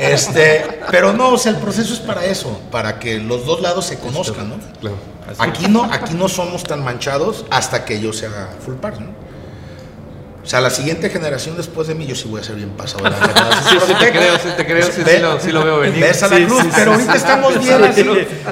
Este, 0.00 0.64
pero 0.90 1.12
no, 1.12 1.34
o 1.34 1.38
sea, 1.38 1.52
el 1.52 1.58
proceso 1.58 1.92
es 1.92 2.00
para 2.00 2.24
eso, 2.24 2.58
para 2.70 2.98
que 2.98 3.18
los 3.18 3.44
dos 3.44 3.60
lados 3.60 3.84
se 3.84 3.98
conozcan, 3.98 4.48
¿no? 4.48 4.56
Claro. 4.80 4.96
Aquí 5.38 5.68
no, 5.68 5.84
aquí 5.84 6.14
no 6.14 6.28
somos 6.30 6.64
tan 6.64 6.82
manchados 6.82 7.44
hasta 7.50 7.84
que 7.84 8.00
yo 8.00 8.14
sea 8.14 8.48
full 8.64 8.76
par, 8.76 8.98
¿no? 8.98 9.28
O 10.42 10.46
sea, 10.46 10.60
la 10.62 10.70
siguiente 10.70 11.10
generación 11.10 11.56
después 11.56 11.86
de 11.86 11.94
mí, 11.94 12.06
yo 12.06 12.14
sí 12.14 12.26
voy 12.26 12.40
a 12.40 12.44
ser 12.44 12.56
bien 12.56 12.70
pasado. 12.70 13.04
las 13.04 13.14
Sí, 13.70 13.76
sí 13.86 13.92
te 14.00 14.10
creo, 14.10 14.38
sí 14.38 14.48
te 14.56 14.64
creo, 14.66 14.86
sí, 14.86 15.02
sí 15.04 15.18
lo, 15.20 15.38
sí 15.38 15.52
lo 15.52 15.64
veo 15.64 15.78
venir. 15.80 16.00
Ves 16.00 16.22
a 16.22 16.28
la 16.28 16.36
Sí, 16.36 16.44
cruz, 16.46 16.62
sí, 16.62 16.68
sí, 16.70 16.72
pero 16.76 16.92
ahorita 16.92 17.12
sí. 17.12 17.18
estamos 17.18 17.58
bien 17.60 17.84
así, 17.84 18.06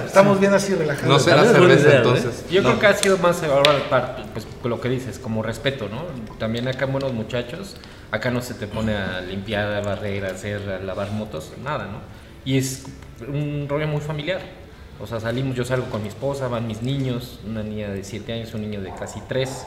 estamos 0.06 0.40
bien 0.40 0.52
así 0.54 0.74
relajados. 0.74 1.08
No 1.08 1.18
será 1.18 1.44
cerveza 1.46 1.80
idea, 1.82 1.92
¿eh? 1.94 1.96
entonces. 1.96 2.44
Yo 2.50 2.60
No. 2.62 2.68
creo 2.68 2.80
que 2.80 2.86
ha 2.88 2.94
sido 2.94 3.18
más 3.18 3.42
ahora 3.42 3.72
parte, 3.88 4.22
pues 4.34 4.46
lo 4.64 4.80
que 4.82 4.90
dices, 4.90 5.18
como 5.18 5.42
respeto, 5.42 5.88
¿no? 5.88 6.02
También 6.38 6.68
acá 6.68 6.84
buenos 6.84 7.14
muchachos, 7.14 7.74
acá 8.10 8.30
no 8.30 8.42
se 8.42 8.52
te 8.54 8.66
pone 8.66 8.94
a 8.94 9.22
limpiar, 9.22 9.72
a 9.72 9.80
barrer, 9.80 10.26
a 10.26 10.32
hacer, 10.32 10.68
a 10.70 10.84
lavar 10.84 11.10
motos, 11.12 11.52
nada, 11.64 11.86
¿no? 11.86 12.00
Y 12.44 12.58
es 12.58 12.84
un 13.26 13.66
rollo 13.68 13.88
muy 13.88 14.02
familiar. 14.02 14.40
O 15.00 15.06
sea, 15.06 15.20
salimos, 15.20 15.56
yo 15.56 15.64
salgo 15.64 15.86
con 15.90 16.02
mi 16.02 16.08
esposa, 16.08 16.48
van 16.48 16.66
mis 16.66 16.82
niños, 16.82 17.38
una 17.46 17.62
niña 17.62 17.88
de 17.88 18.04
7 18.04 18.32
años, 18.32 18.52
un 18.52 18.60
niño 18.62 18.80
de 18.82 18.92
casi 18.94 19.20
3. 19.28 19.64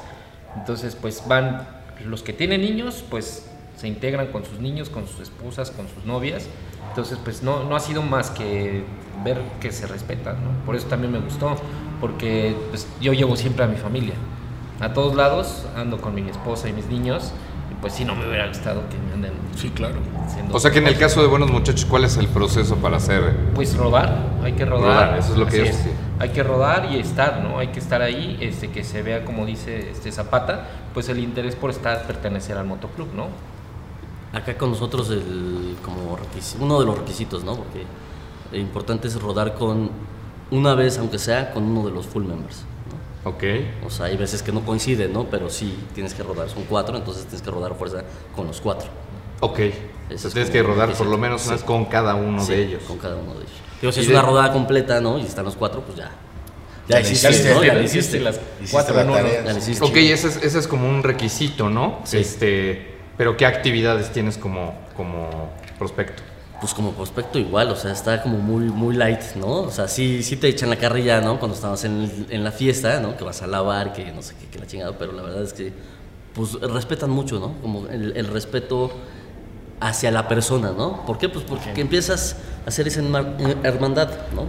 Entonces, 0.58 0.96
pues 1.00 1.24
van 1.28 1.66
los 2.05 2.24
que 2.24 2.34
tienen 2.34 2.62
niños, 2.62 3.03
pues 3.10 3.50
se 3.77 3.88
integran 3.88 4.27
con 4.27 4.46
sus 4.46 4.60
niños, 4.60 4.89
con 4.89 5.08
sus 5.08 5.22
esposas, 5.22 5.72
con 5.72 5.88
sus 5.88 6.05
novias. 6.05 6.48
Entonces, 6.89 7.17
pues 7.24 7.41
no, 7.41 7.63
no 7.63 7.75
ha 7.75 7.79
sido 7.79 8.01
más 8.01 8.29
que 8.29 8.84
ver 9.24 9.41
que 9.60 9.72
se 9.72 9.88
respetan, 9.88 10.36
¿no? 10.43 10.65
Por 10.65 10.75
eso 10.75 10.88
también 10.88 11.12
me 11.12 11.20
gustó, 11.20 11.55
porque 12.00 12.55
pues, 12.70 12.88
yo 13.00 13.13
llevo 13.13 13.36
siempre 13.36 13.63
a 13.63 13.67
mi 13.67 13.77
familia. 13.77 14.13
A 14.79 14.93
todos 14.93 15.15
lados 15.15 15.65
ando 15.75 16.01
con 16.01 16.13
mi 16.13 16.27
esposa 16.29 16.70
y 16.70 16.74
mis 16.74 16.88
niños, 16.88 17.31
y 17.72 17.75
pues 17.81 17.93
sí, 17.93 18.05
no 18.05 18.15
me 18.15 18.27
hubiera 18.27 18.48
gustado 18.48 18.81
que 18.89 18.98
me 18.98 19.13
anden 19.13 19.34
Sí, 19.55 19.70
claro. 19.70 19.96
O 20.51 20.60
sea 20.60 20.72
que 20.72 20.79
en 20.79 20.88
el 20.88 20.98
caso 20.98 21.22
de 21.22 21.27
Buenos 21.27 21.51
Muchachos, 21.51 21.86
¿cuál 21.86 22.03
es 22.03 22.17
el 22.17 22.27
proceso 22.27 22.77
para 22.77 22.98
hacer? 22.98 23.36
Pues 23.53 23.75
rodar, 23.75 24.17
hay 24.43 24.53
que 24.53 24.65
rodar. 24.65 25.08
Rodar, 25.08 25.20
eso 25.20 25.34
es 25.34 25.38
lo 25.38 25.46
que 25.46 25.51
así 25.51 25.58
yo 25.58 25.65
decía. 25.65 25.91
Hay 26.22 26.30
que 26.30 26.44
rodar 26.44 26.92
y 26.92 27.00
estar, 27.00 27.42
¿no? 27.42 27.58
Hay 27.58 27.70
que 27.70 27.80
estar 27.80 28.04
ahí, 28.04 28.38
este, 28.42 28.70
que 28.70 28.84
se 28.84 29.01
vea, 29.01 29.25
como 29.25 29.44
dice 29.44 29.90
este 29.90 30.12
Zapata, 30.12 30.68
pues 30.94 31.10
el 31.10 31.18
interés 31.18 31.56
por 31.56 31.72
estar, 31.72 32.06
pertenecer 32.06 32.58
al 32.58 32.66
motoclub, 32.68 33.12
¿no? 33.16 33.30
Acá 34.32 34.56
con 34.56 34.70
nosotros 34.70 35.10
el, 35.10 35.78
como 35.82 36.16
uno 36.60 36.80
de 36.80 36.86
los 36.86 37.00
requisitos, 37.00 37.44
¿no? 37.44 37.56
Porque 37.56 37.86
lo 38.51 38.58
importante 38.60 39.08
es 39.08 39.20
rodar 39.20 39.56
con, 39.56 39.90
una 40.51 40.75
vez 40.75 41.00
aunque 41.00 41.18
sea, 41.18 41.51
con 41.54 41.63
uno 41.63 41.88
de 41.88 41.92
los 41.92 42.06
full 42.06 42.24
members. 42.24 42.66
¿no? 43.24 43.32
Ok. 43.32 43.44
O 43.88 43.90
sea, 43.90 44.06
hay 44.06 44.16
veces 44.16 44.44
que 44.44 44.51
no 44.51 44.62
coinciden, 44.62 45.12
¿no? 45.13 45.24
Pero 45.24 45.50
sí 45.50 45.75
tienes 45.96 46.13
que 46.13 46.22
rodar, 46.22 46.48
son 46.50 46.66
cuatro, 46.66 46.98
entonces 46.98 47.24
tienes 47.24 47.42
que 47.42 47.50
rodar 47.50 47.72
a 47.72 47.75
fuerza 47.75 48.04
con 48.36 48.46
los 48.46 48.62
cuatro. 48.62 48.90
Ok. 49.41 49.60
Ese 49.60 49.74
Entonces 50.03 50.25
es 50.25 50.33
tienes 50.33 50.50
que 50.51 50.63
rodar 50.63 50.93
por 50.93 51.07
lo 51.07 51.17
menos 51.17 51.41
Sí. 51.41 51.53
con 51.65 51.86
cada 51.86 52.15
uno 52.15 52.41
Sí, 52.43 52.53
de 52.53 52.63
ellos. 52.63 52.83
Con 52.83 52.98
cada 52.98 53.15
uno 53.17 53.33
de 53.33 53.39
ellos. 53.41 53.51
Digo, 53.81 53.91
si 53.91 54.00
Y 54.00 54.03
es 54.03 54.07
de- 54.07 54.13
una 54.13 54.21
rodada 54.24 54.51
completa, 54.53 55.00
¿no? 55.01 55.17
Y 55.19 55.24
están 55.24 55.45
los 55.45 55.55
cuatro, 55.55 55.81
pues 55.81 55.98
ya. 55.98 56.12
Ya 56.88 56.95
Ya 57.00 57.01
hiciste, 57.01 57.29
hiciste, 57.29 57.53
¿no? 57.53 57.63
Ya 57.63 57.79
hiciste 57.81 58.19
las 58.19 58.36
Hiciste 58.57 58.71
cuatro 58.71 58.95
la 58.95 59.01
en 59.01 59.10
uno. 59.10 59.19
Ok, 59.88 59.95
ese 59.98 60.27
es, 60.27 60.38
ese 60.43 60.60
es 60.60 60.67
como 60.67 60.89
un 60.89 61.03
requisito, 61.03 61.69
¿no? 61.69 62.00
Sí. 62.03 62.17
Este, 62.17 62.95
pero 63.17 63.38
¿qué 63.38 63.45
actividades 63.45 64.12
tienes 64.12 64.38
como, 64.38 64.74
como 64.98 65.29
prospecto? 65.77 66.24
Pues 66.60 66.74
como 66.75 66.91
prospecto 66.91 67.39
igual, 67.39 67.69
o 67.71 67.75
sea, 67.75 67.91
está 67.91 68.21
como 68.21 68.38
muy, 68.38 68.65
muy 68.65 68.95
light, 68.95 69.21
¿no? 69.36 69.48
O 69.62 69.71
sea, 69.71 69.88
sí, 69.88 70.21
sí 70.21 70.36
te 70.36 70.48
echan 70.48 70.69
la 70.69 70.75
carrilla, 70.75 71.19
¿no? 71.21 71.39
Cuando 71.39 71.55
estabas 71.55 71.83
en, 71.86 72.01
el- 72.03 72.27
en 72.29 72.43
la 72.43 72.51
fiesta, 72.51 73.00
¿no? 73.00 73.17
Que 73.17 73.24
vas 73.24 73.41
a 73.41 73.48
lavar, 73.48 73.93
que 73.93 74.12
no 74.12 74.21
sé 74.21 74.36
qué, 74.39 74.45
que 74.48 74.60
la 74.60 74.67
chingada, 74.67 74.95
pero 74.98 75.12
la 75.13 75.24
verdad 75.24 75.41
es 75.43 75.53
que, 75.53 75.74
pues, 76.36 76.53
respetan 76.62 77.10
mucho, 77.10 77.39
¿no? 77.39 77.53
Como 77.62 77.88
el, 77.88 78.15
el 78.15 78.27
respeto 78.27 78.91
hacia 79.82 80.12
la 80.12 80.28
persona, 80.28 80.72
¿no? 80.78 81.06
¿Por 81.06 81.18
qué? 81.18 81.28
Pues 81.28 81.44
porque 81.44 81.82
empiezas 81.82 82.36
a 82.66 82.70
hacer 82.70 82.88
esa 82.88 83.02
herma- 83.02 83.36
hermandad, 83.64 84.10
¿no? 84.36 84.46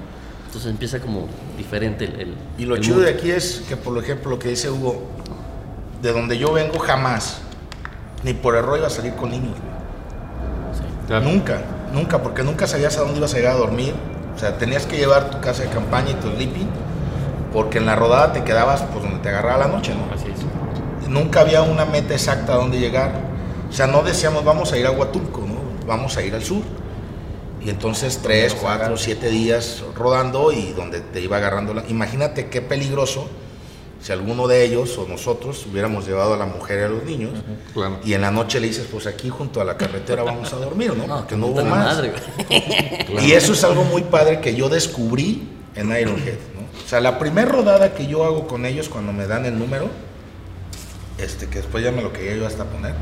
Entonces 0.46 0.70
empieza 0.70 1.00
como 1.00 1.26
diferente 1.56 2.04
el... 2.04 2.20
el- 2.20 2.34
Y 2.58 2.66
lo 2.66 2.76
el 2.76 2.82
chido 2.82 3.00
de 3.00 3.10
aquí 3.10 3.30
es 3.30 3.62
que, 3.68 3.76
por 3.76 3.96
ejemplo, 3.98 4.30
lo 4.30 4.38
que 4.38 4.48
dice 4.48 4.70
Hugo, 4.70 5.02
de 6.02 6.12
donde 6.12 6.36
yo 6.36 6.52
vengo 6.52 6.78
jamás, 6.78 7.38
ni 8.22 8.34
por 8.34 8.54
error 8.54 8.76
iba 8.76 8.86
a 8.86 8.90
salir 8.90 9.14
con 9.14 9.30
niños. 9.30 9.54
Claro. 11.06 11.24
Nunca, 11.24 11.62
nunca, 11.92 12.22
porque 12.22 12.42
nunca 12.42 12.66
sabías 12.66 12.96
a 12.98 13.00
dónde 13.00 13.16
ibas 13.18 13.32
a 13.34 13.36
llegar 13.38 13.52
a 13.54 13.58
dormir. 13.58 13.94
O 14.36 14.38
sea, 14.38 14.56
tenías 14.58 14.86
que 14.86 14.96
llevar 14.96 15.30
tu 15.30 15.40
casa 15.40 15.62
de 15.62 15.68
campaña 15.70 16.10
y 16.10 16.14
tu 16.14 16.28
sleeping, 16.30 16.68
porque 17.52 17.78
en 17.78 17.86
la 17.86 17.96
rodada 17.96 18.32
te 18.32 18.44
quedabas 18.44 18.82
pues 18.82 19.02
donde 19.04 19.18
te 19.20 19.28
agarraba 19.30 19.66
la 19.66 19.68
noche, 19.68 19.94
¿no? 19.94 20.14
Así 20.14 20.26
es. 20.30 21.08
Nunca 21.08 21.40
había 21.40 21.62
una 21.62 21.84
meta 21.84 22.14
exacta 22.14 22.52
a 22.54 22.56
dónde 22.56 22.78
llegar. 22.78 23.12
O 23.72 23.74
sea, 23.74 23.86
no 23.86 24.02
decíamos 24.02 24.44
vamos 24.44 24.70
a 24.72 24.78
ir 24.78 24.86
a 24.86 24.90
Huatulco, 24.90 25.40
¿no? 25.40 25.56
Vamos 25.86 26.16
a 26.18 26.22
ir 26.22 26.34
al 26.34 26.44
sur. 26.44 26.62
Y 27.64 27.70
entonces 27.70 28.20
tres, 28.22 28.54
cuatro, 28.54 28.96
siete 28.96 29.30
días 29.30 29.82
rodando 29.96 30.52
y 30.52 30.72
donde 30.72 31.00
te 31.00 31.20
iba 31.20 31.36
agarrando 31.38 31.72
la... 31.72 31.84
Imagínate 31.88 32.48
qué 32.48 32.60
peligroso 32.60 33.28
si 34.00 34.10
alguno 34.10 34.48
de 34.48 34.64
ellos 34.64 34.98
o 34.98 35.06
nosotros 35.06 35.64
hubiéramos 35.70 36.04
llevado 36.06 36.34
a 36.34 36.36
la 36.36 36.44
mujer 36.44 36.80
y 36.80 36.82
a 36.82 36.88
los 36.88 37.04
niños 37.04 37.30
Claro. 37.72 38.00
y 38.04 38.14
en 38.14 38.20
la 38.22 38.32
noche 38.32 38.58
le 38.58 38.66
dices, 38.66 38.88
pues 38.90 39.06
aquí 39.06 39.28
junto 39.28 39.60
a 39.60 39.64
la 39.64 39.76
carretera 39.76 40.24
vamos 40.24 40.52
a 40.52 40.56
dormir, 40.56 40.92
¿no? 40.96 41.06
No, 41.06 41.16
Porque 41.18 41.34
que 41.36 41.40
no 41.40 41.46
hubo 41.46 41.64
más. 41.64 41.84
madre. 41.96 42.12
Y 43.22 43.30
eso 43.32 43.52
es 43.52 43.62
algo 43.62 43.84
muy 43.84 44.02
padre 44.02 44.40
que 44.40 44.56
yo 44.56 44.68
descubrí 44.68 45.48
en 45.76 45.86
Ironhead, 45.96 46.34
¿no? 46.56 46.62
O 46.84 46.88
sea, 46.88 47.00
la 47.00 47.16
primera 47.20 47.48
rodada 47.48 47.94
que 47.94 48.08
yo 48.08 48.24
hago 48.24 48.48
con 48.48 48.66
ellos 48.66 48.88
cuando 48.88 49.12
me 49.12 49.28
dan 49.28 49.46
el 49.46 49.56
número, 49.56 49.88
este, 51.18 51.46
que 51.46 51.58
después 51.58 51.84
ya 51.84 51.92
me 51.92 52.02
lo 52.02 52.12
quería 52.12 52.34
yo 52.34 52.44
hasta 52.46 52.64
poner, 52.64 52.94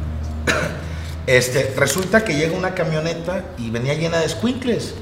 este, 1.26 1.74
resulta 1.76 2.24
que 2.24 2.34
llega 2.36 2.56
una 2.56 2.74
camioneta 2.74 3.44
y 3.58 3.70
venía 3.70 3.94
llena 3.94 4.18
de 4.18 4.28
squinkles, 4.28 4.94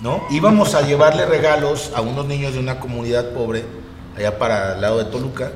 ¿no? 0.00 0.22
Íbamos 0.30 0.74
a 0.74 0.82
llevarle 0.82 1.26
regalos 1.26 1.92
a 1.94 2.00
unos 2.00 2.26
niños 2.26 2.54
de 2.54 2.60
una 2.60 2.80
comunidad 2.80 3.30
pobre, 3.32 3.64
allá 4.16 4.38
para 4.38 4.74
el 4.74 4.80
lado 4.80 4.98
de 4.98 5.04
Toluca, 5.06 5.52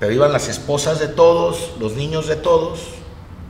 pero 0.00 0.12
iban 0.12 0.32
las 0.32 0.48
esposas 0.48 0.98
de 0.98 1.08
todos, 1.08 1.72
los 1.78 1.94
niños 1.94 2.26
de 2.26 2.36
todos, 2.36 2.80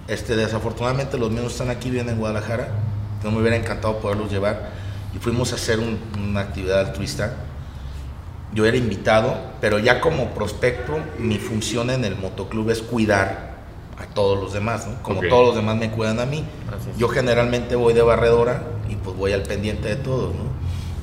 este, 0.08 0.36
desafortunadamente 0.36 1.16
los 1.16 1.30
míos 1.30 1.52
están 1.52 1.70
aquí, 1.70 1.90
vienen 1.90 2.14
en 2.14 2.20
Guadalajara, 2.20 2.68
no 3.24 3.30
me 3.30 3.40
hubiera 3.40 3.56
encantado 3.56 3.98
poderlos 3.98 4.30
llevar, 4.30 4.70
y 5.14 5.18
fuimos 5.18 5.52
a 5.52 5.54
hacer 5.56 5.78
un- 5.78 5.98
una 6.18 6.40
actividad 6.40 6.80
altruista. 6.80 7.34
Yo 8.52 8.66
era 8.66 8.76
invitado, 8.76 9.34
pero 9.62 9.78
ya 9.78 10.00
como 10.00 10.30
prospecto, 10.34 10.98
mi 11.18 11.38
función 11.38 11.88
en 11.88 12.04
el 12.04 12.16
motoclub 12.16 12.68
es 12.70 12.82
cuidar 12.82 13.51
a 14.02 14.06
todos 14.14 14.38
los 14.42 14.52
demás, 14.52 14.86
¿no? 14.86 15.02
Como 15.02 15.20
Ok. 15.20 15.26
todos 15.28 15.46
los 15.48 15.56
demás 15.56 15.76
me 15.76 15.90
cuidan 15.90 16.20
a 16.20 16.26
mí. 16.26 16.44
Yo 16.98 17.08
generalmente 17.08 17.76
voy 17.76 17.94
de 17.94 18.02
barredora 18.02 18.62
y 18.88 18.96
pues 18.96 19.16
voy 19.16 19.32
al 19.32 19.42
pendiente 19.42 19.88
de 19.88 19.96
todos, 19.96 20.34
¿no? 20.34 20.42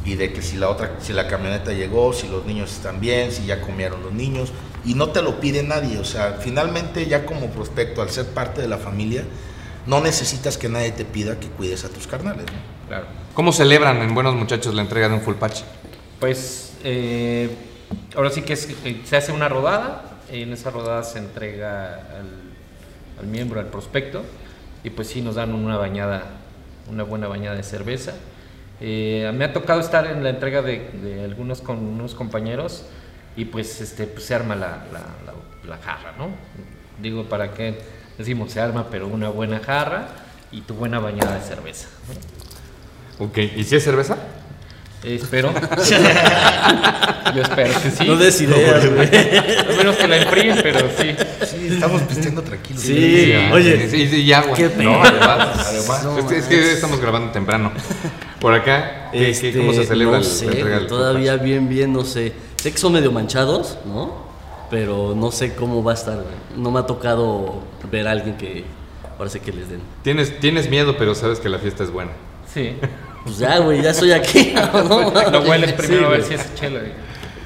Y 0.06 0.16
de 0.16 0.34
que 0.34 0.42
si 0.42 0.58
la 0.58 0.70
otra, 0.70 0.96
si 1.02 1.14
la 1.14 1.28
camioneta 1.28 1.72
llegó, 1.74 2.14
si 2.14 2.28
los 2.28 2.46
niños 2.46 2.72
están 2.72 3.00
bien, 3.00 3.32
si 3.32 3.46
ya 3.46 3.62
comieron 3.62 4.02
los 4.04 4.14
niños, 4.14 4.52
y 4.86 4.94
no 4.96 5.10
te 5.10 5.22
lo 5.22 5.40
pide 5.40 5.62
nadie, 5.64 5.98
o 6.00 6.06
sea, 6.06 6.38
finalmente 6.40 7.06
ya 7.06 7.26
como 7.26 7.48
prospecto, 7.48 8.02
al 8.02 8.10
ser 8.10 8.26
parte 8.28 8.62
de 8.62 8.68
la 8.68 8.78
familia, 8.78 9.24
no 9.86 10.02
necesitas 10.02 10.58
que 10.58 10.70
nadie 10.70 10.92
te 10.92 11.06
pida 11.06 11.40
que 11.40 11.48
cuides 11.48 11.84
a 11.86 11.90
tus 11.90 12.08
carnales, 12.08 12.46
¿no? 12.46 12.88
Claro. 12.88 13.06
¿Cómo 13.34 13.52
celebran 13.52 13.98
en 14.02 14.14
Buenos 14.16 14.36
Muchachos 14.36 14.74
la 14.74 14.82
entrega 14.82 15.08
de 15.10 15.16
un 15.16 15.22
full 15.22 15.36
patch? 15.36 15.62
Pues 16.20 16.74
eh, 16.84 17.50
ahora 18.16 18.30
sí 18.32 18.42
que 18.42 18.54
es- 18.54 18.70
eh, 18.86 19.02
se 19.06 19.18
hace 19.18 19.32
una 19.32 19.48
rodada, 19.50 20.20
y 20.32 20.44
en 20.44 20.54
esa 20.54 20.70
rodada 20.72 21.04
se 21.04 21.20
entrega 21.20 21.96
al, 22.20 22.49
al 23.20 23.28
miembro, 23.28 23.60
al 23.60 23.68
prospecto, 23.68 24.24
y 24.84 24.90
pues 24.90 25.08
sí 25.10 25.22
nos 25.22 25.36
dan 25.36 25.54
una 25.54 25.78
bañada, 25.78 26.24
una 26.90 27.04
buena 27.04 27.28
bañada 27.28 27.56
de 27.56 27.64
cerveza. 27.64 28.14
Eh, 28.82 29.30
me 29.36 29.46
ha 29.46 29.54
tocado 29.54 29.82
estar 29.82 30.08
en 30.08 30.24
la 30.24 30.30
entrega 30.30 30.62
de, 30.62 31.22
algunos 31.24 31.62
con 31.62 31.80
unos 31.80 32.16
compañeros 32.16 32.86
y 33.36 33.46
pues 33.46 33.82
este 33.82 34.08
pues, 34.08 34.26
se 34.26 34.36
arma 34.36 34.56
la 34.56 35.78
jarra, 35.84 36.14
¿no? 36.18 36.30
Digo, 37.02 37.24
¿para 37.26 37.54
qué 37.54 37.78
decimos 38.18 38.52
se 38.52 38.60
arma? 38.60 38.88
Pero 38.90 39.08
una 39.08 39.30
buena 39.30 39.60
jarra 39.60 40.08
y 40.52 40.62
tu 40.62 40.74
buena 40.74 41.00
bañada 41.00 41.36
de 41.36 41.42
cerveza. 41.42 41.88
¿no? 42.08 43.26
Ok, 43.26 43.38
¿y 43.38 43.64
si 43.64 43.76
es 43.76 43.84
cerveza? 43.84 44.18
Espero. 45.16 45.54
Yo 47.36 47.42
espero 47.44 47.74
que 47.82 47.92
sí. 47.92 48.08
No 48.08 48.16
des 48.16 48.42
ideas, 48.42 48.86
güey. 48.94 49.08
A 49.08 49.78
menos 49.78 49.96
que 49.98 50.08
la 50.08 50.18
enfríen, 50.18 50.60
pero 50.64 50.80
sí. 50.98 51.16
Sí, 51.46 51.68
estamos 51.72 52.02
pisteando 52.04 52.42
tranquilos. 52.42 52.82
Sí, 52.82 53.34
oye. 53.54 53.88
sí, 53.90 54.08
sí, 54.08 54.22
y 54.24 54.34
agua. 54.34 54.56
qué 54.56 54.70
no, 54.78 55.02
además. 55.04 55.70
Es, 56.18 56.26
que, 56.26 56.38
es 56.38 56.46
que 56.46 56.72
estamos 56.74 57.00
grabando 57.00 57.32
temprano. 57.32 57.72
Por 58.40 58.54
acá, 58.54 59.10
¿qué- 59.12 59.20
qué- 59.20 59.30
Este, 59.30 59.54
¿cómo 59.58 59.74
se 59.74 59.86
celebra 59.86 60.18
no 60.20 60.24
el- 60.24 60.30
sé, 60.30 60.48
todavía 60.88 61.36
bien, 61.38 61.70
bien, 61.70 61.94
no 61.94 62.04
sé. 62.04 62.34
Sé 62.56 62.72
que 62.72 62.78
son 62.78 62.94
medio 62.94 63.12
manchados, 63.12 63.78
¿no? 63.86 64.28
Pero 64.70 65.14
no 65.16 65.32
sé 65.32 65.56
cómo 65.56 65.84
va 65.84 65.92
a 65.92 65.96
estar, 65.96 66.16
güey. 66.16 66.36
No 66.56 66.72
me 66.72 66.80
ha 66.80 66.84
tocado 66.84 67.64
ver 67.92 68.08
a 68.08 68.12
alguien 68.12 68.38
que 68.38 68.64
parece 69.18 69.40
que 69.40 69.52
les 69.52 69.70
den. 69.70 69.82
Tienes, 70.04 70.40
tienes 70.40 70.70
miedo, 70.70 70.96
pero 70.98 71.16
sabes 71.16 71.40
que 71.40 71.50
la 71.50 71.60
fiesta 71.60 71.84
es 71.84 71.92
buena. 71.92 72.12
Sí. 72.54 72.76
Pues 73.24 73.38
ya, 73.38 73.58
güey, 73.60 73.82
ya 73.82 73.92
estoy 73.92 74.12
aquí. 74.12 74.54
¿no? 74.74 75.12
Lo 75.32 75.42
hueles 75.42 75.74
primero 75.74 76.00
Sí, 76.02 76.06
a 76.06 76.10
ver 76.10 76.24
si 76.24 76.34
es 76.36 76.56
chela. 76.56 76.80
güey. 76.80 76.92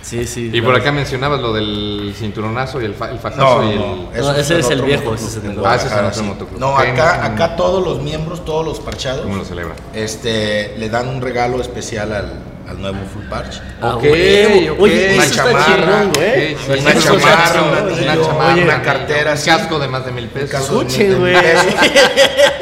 Sí, 0.01 0.27
sí. 0.27 0.49
Y 0.51 0.61
por 0.61 0.75
acá 0.75 0.91
mencionabas 0.91 1.39
lo 1.39 1.53
del 1.53 2.13
cinturonazo 2.17 2.81
y 2.81 2.85
el, 2.85 2.93
fa- 2.93 3.09
el 3.09 3.19
fajazo 3.19 3.61
No, 3.61 3.63
y 3.69 3.71
el... 3.73 3.79
no, 3.79 3.95
No, 4.13 4.31
ese 4.35 4.59
es 4.59 4.69
el 4.69 4.81
viejo, 4.81 5.15
ese 5.15 5.25
es 5.27 5.35
el 5.37 5.41
Ah, 5.41 5.43
ese 5.43 5.49
es 5.49 5.55
el 5.55 5.59
Guadalajara, 5.59 6.07
otro 6.09 6.19
sí. 6.21 6.27
motoclub. 6.27 6.59
No, 6.59 6.77
acá, 6.77 7.23
acá 7.25 7.55
todos 7.55 7.81
los 7.83 8.01
miembros, 8.01 8.43
todos 8.43 8.65
los 8.65 8.79
parchados, 8.81 9.21
¿Cómo 9.21 9.37
lo 9.37 9.45
celebran? 9.45 9.77
este, 9.93 10.75
le 10.77 10.89
dan 10.89 11.07
un 11.07 11.21
regalo 11.21 11.61
especial 11.61 12.11
al, 12.11 12.33
al 12.69 12.81
nuevo 12.81 12.97
Full 13.13 13.23
Parch. 13.29 13.61
Ah, 13.81 13.95
Ok, 13.95 14.03
huevo. 14.03 14.73
ok. 14.73 14.79
Oye, 14.81 15.13
Una 15.15 15.23
eso 15.25 15.33
está 15.33 15.43
chamarra, 15.43 15.65
chingón, 15.65 16.11
güey. 16.13 16.53
ok, 16.55 16.59
Una 16.81 16.91
es 16.91 17.03
chamarra, 17.03 17.51
chingón, 17.53 17.67
un 17.69 17.93
una 18.03 18.11
anillo, 18.11 18.25
chamarra, 18.27 18.53
una 18.63 18.75
un 18.77 18.81
cartera, 18.81 19.31
Un 19.33 19.37
sí. 19.37 19.45
casco 19.49 19.79
de 19.79 19.87
más 19.87 20.05
de 20.05 20.11
mil 20.11 20.27
pesos. 20.29 20.49
de 20.51 20.57
Escuche, 20.57 21.13
güey. 21.15 21.35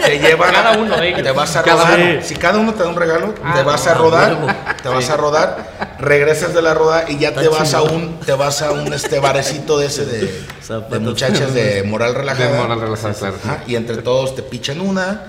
Te 0.06 0.20
llevan 0.20 0.52
Cada 0.54 0.78
uno 0.78 0.98
de 0.98 1.08
ellos. 1.10 1.24
Te 1.24 1.32
vas 1.32 1.56
a 1.56 1.64
Cada 1.64 1.84
rodar. 1.86 2.00
uno. 2.00 2.22
Si 2.24 2.36
cada 2.36 2.60
uno 2.60 2.74
te 2.74 2.84
da 2.84 2.90
un 2.90 2.96
regalo, 2.96 3.34
Ah, 3.44 3.54
te 3.56 3.64
vas 3.64 3.88
a 3.88 3.94
no, 3.96 4.02
rodar. 4.02 4.34
huevo. 4.34 4.48
Te 4.82 4.90
vas 4.90 5.10
a 5.10 5.18
rodar. 5.18 5.98
Regresas 6.00 6.54
de 6.54 6.62
la 6.64 6.74
roda 6.74 7.06
y 7.08 7.18
ya 7.20 7.34
te 7.34 7.48
vas 7.48 7.74
a 7.76 7.84
un, 7.84 8.20
te 8.22 8.34
vas 8.34 8.62
a 8.64 8.72
un 8.72 8.92
este 8.94 9.20
barecito 9.20 9.78
de 9.78 9.86
ese 9.86 10.06
de, 10.06 10.44
de 10.90 11.00
muchachas 11.00 11.54
de 11.54 11.84
moral 11.84 12.14
De 12.14 12.20
relajada. 12.20 12.58
moral 12.62 12.82
relajada, 12.82 13.14
claro. 13.14 13.36
Y 13.68 13.76
entre 13.76 13.98
todos 13.98 14.36
te 14.36 14.42
pichan 14.42 14.82
una. 14.82 15.22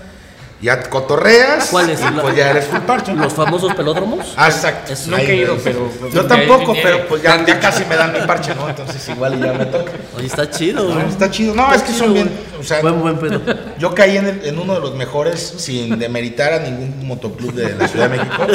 Ya 0.62 0.80
cotorreas. 0.88 1.68
¿Cuál 1.70 1.90
es? 1.90 2.00
y 2.00 2.04
pues 2.20 2.36
ya 2.36 2.50
eres 2.50 2.66
full 2.66 2.78
parch. 2.80 3.08
¿no? 3.08 3.24
¿Los 3.24 3.32
famosos 3.32 3.74
pelódromos? 3.74 4.32
Ah, 4.36 4.46
exacto. 4.46 4.92
Es- 4.92 5.08
Nunca 5.08 5.22
he 5.24 5.36
ido, 5.36 5.56
pero- 5.62 5.90
Yo 5.90 6.22
porque 6.22 6.28
tampoco, 6.28 6.72
pero 6.80 7.08
pues 7.08 7.20
ya, 7.22 7.44
ya 7.44 7.58
casi 7.58 7.84
me 7.84 7.96
dan 7.96 8.12
mi 8.12 8.20
parche, 8.20 8.54
¿no? 8.54 8.68
Entonces 8.68 9.08
igual 9.08 9.40
ya 9.42 9.52
me 9.52 9.66
toca. 9.66 9.90
Oye, 10.16 10.26
está 10.26 10.48
chido. 10.48 10.98
Está 11.00 11.28
chido. 11.30 11.54
No, 11.54 11.74
es 11.74 11.82
que 11.82 11.92
son 11.92 12.14
bien. 12.14 12.30
O 12.62 12.64
sea, 12.64 12.80
Buen, 12.80 13.00
buen 13.00 13.18
pedo. 13.18 13.40
yo 13.78 13.94
caí 13.94 14.16
en, 14.16 14.26
el- 14.26 14.44
en 14.46 14.58
uno 14.58 14.74
de 14.74 14.80
los 14.80 14.94
mejores 14.94 15.40
sin 15.58 15.98
demeritar 15.98 16.52
a 16.52 16.58
ningún 16.60 17.06
motoclub 17.06 17.52
de 17.54 17.74
la 17.76 17.88
Ciudad 17.88 18.08
de 18.08 18.16
México. 18.18 18.46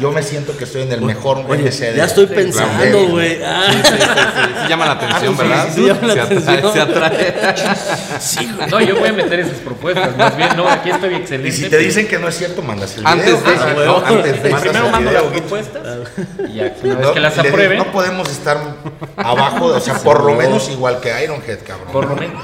Yo 0.00 0.12
me 0.12 0.22
siento 0.22 0.56
que 0.56 0.64
estoy 0.64 0.82
en 0.82 0.92
el 0.92 1.00
mejor 1.00 1.38
Oye, 1.48 1.62
MC 1.70 1.92
de- 1.92 1.96
ya 1.96 2.04
estoy 2.04 2.26
pensando, 2.26 3.06
güey. 3.08 3.40
Ah, 3.42 3.64
Sí, 3.70 3.78
sí, 3.82 3.92
sí, 3.92 3.98
sí, 3.98 4.52
sí 4.62 4.68
llama 4.68 4.84
la 4.86 4.92
atención, 4.92 5.34
Ah, 5.38 5.42
sí, 5.42 5.48
¿verdad? 5.48 5.66
sí, 5.68 5.80
sí, 5.80 5.86
llama 5.86 6.06
la 6.06 6.14
se 6.14 6.20
atrae, 6.20 6.38
atención. 6.58 6.72
se 6.72 6.80
atrae. 6.80 8.20
sí, 8.20 8.48
güey. 8.56 8.70
No, 8.70 8.80
yo 8.80 8.96
voy 8.96 9.08
a 9.08 9.12
meter 9.12 9.40
esas 9.40 9.58
propuestas. 9.58 10.16
Más 10.16 10.36
bien, 10.36 10.50
no, 10.56 10.68
aquí 10.68 10.90
estoy 10.90 11.14
excelente. 11.14 11.48
Y 11.48 11.52
si 11.52 11.68
te 11.68 11.78
dicen 11.78 12.06
que 12.08 12.18
no 12.18 12.28
es 12.28 12.36
cierto, 12.36 12.62
mandas 12.62 12.96
el 12.98 13.06
Antes 13.06 13.26
video. 13.26 13.40
de- 13.42 13.56
Ah, 13.58 13.72
güey, 13.74 13.86
no, 13.86 13.96
antes 14.06 14.42
de. 14.42 14.50
Primero 14.56 14.88
mando 14.90 15.10
las 15.12 15.22
propuestas 15.24 15.82
y 16.50 16.54
ya, 16.54 16.74
una 16.82 16.94
vez 16.94 17.06
No, 17.06 17.12
que 17.14 17.20
las 17.20 17.38
aprueben, 17.38 17.78
no 17.78 17.92
podemos 17.92 18.28
estar 18.28 18.58
abajo, 19.16 19.66
o 19.66 19.80
sea, 19.80 19.94
por 19.94 20.22
lo 20.24 20.34
menos 20.34 20.68
igual 20.70 21.00
que 21.00 21.10
Ironhead, 21.24 21.58
cabrón. 21.66 21.88
por 21.92 22.06
lo 22.08 22.16
menos. 22.16 22.42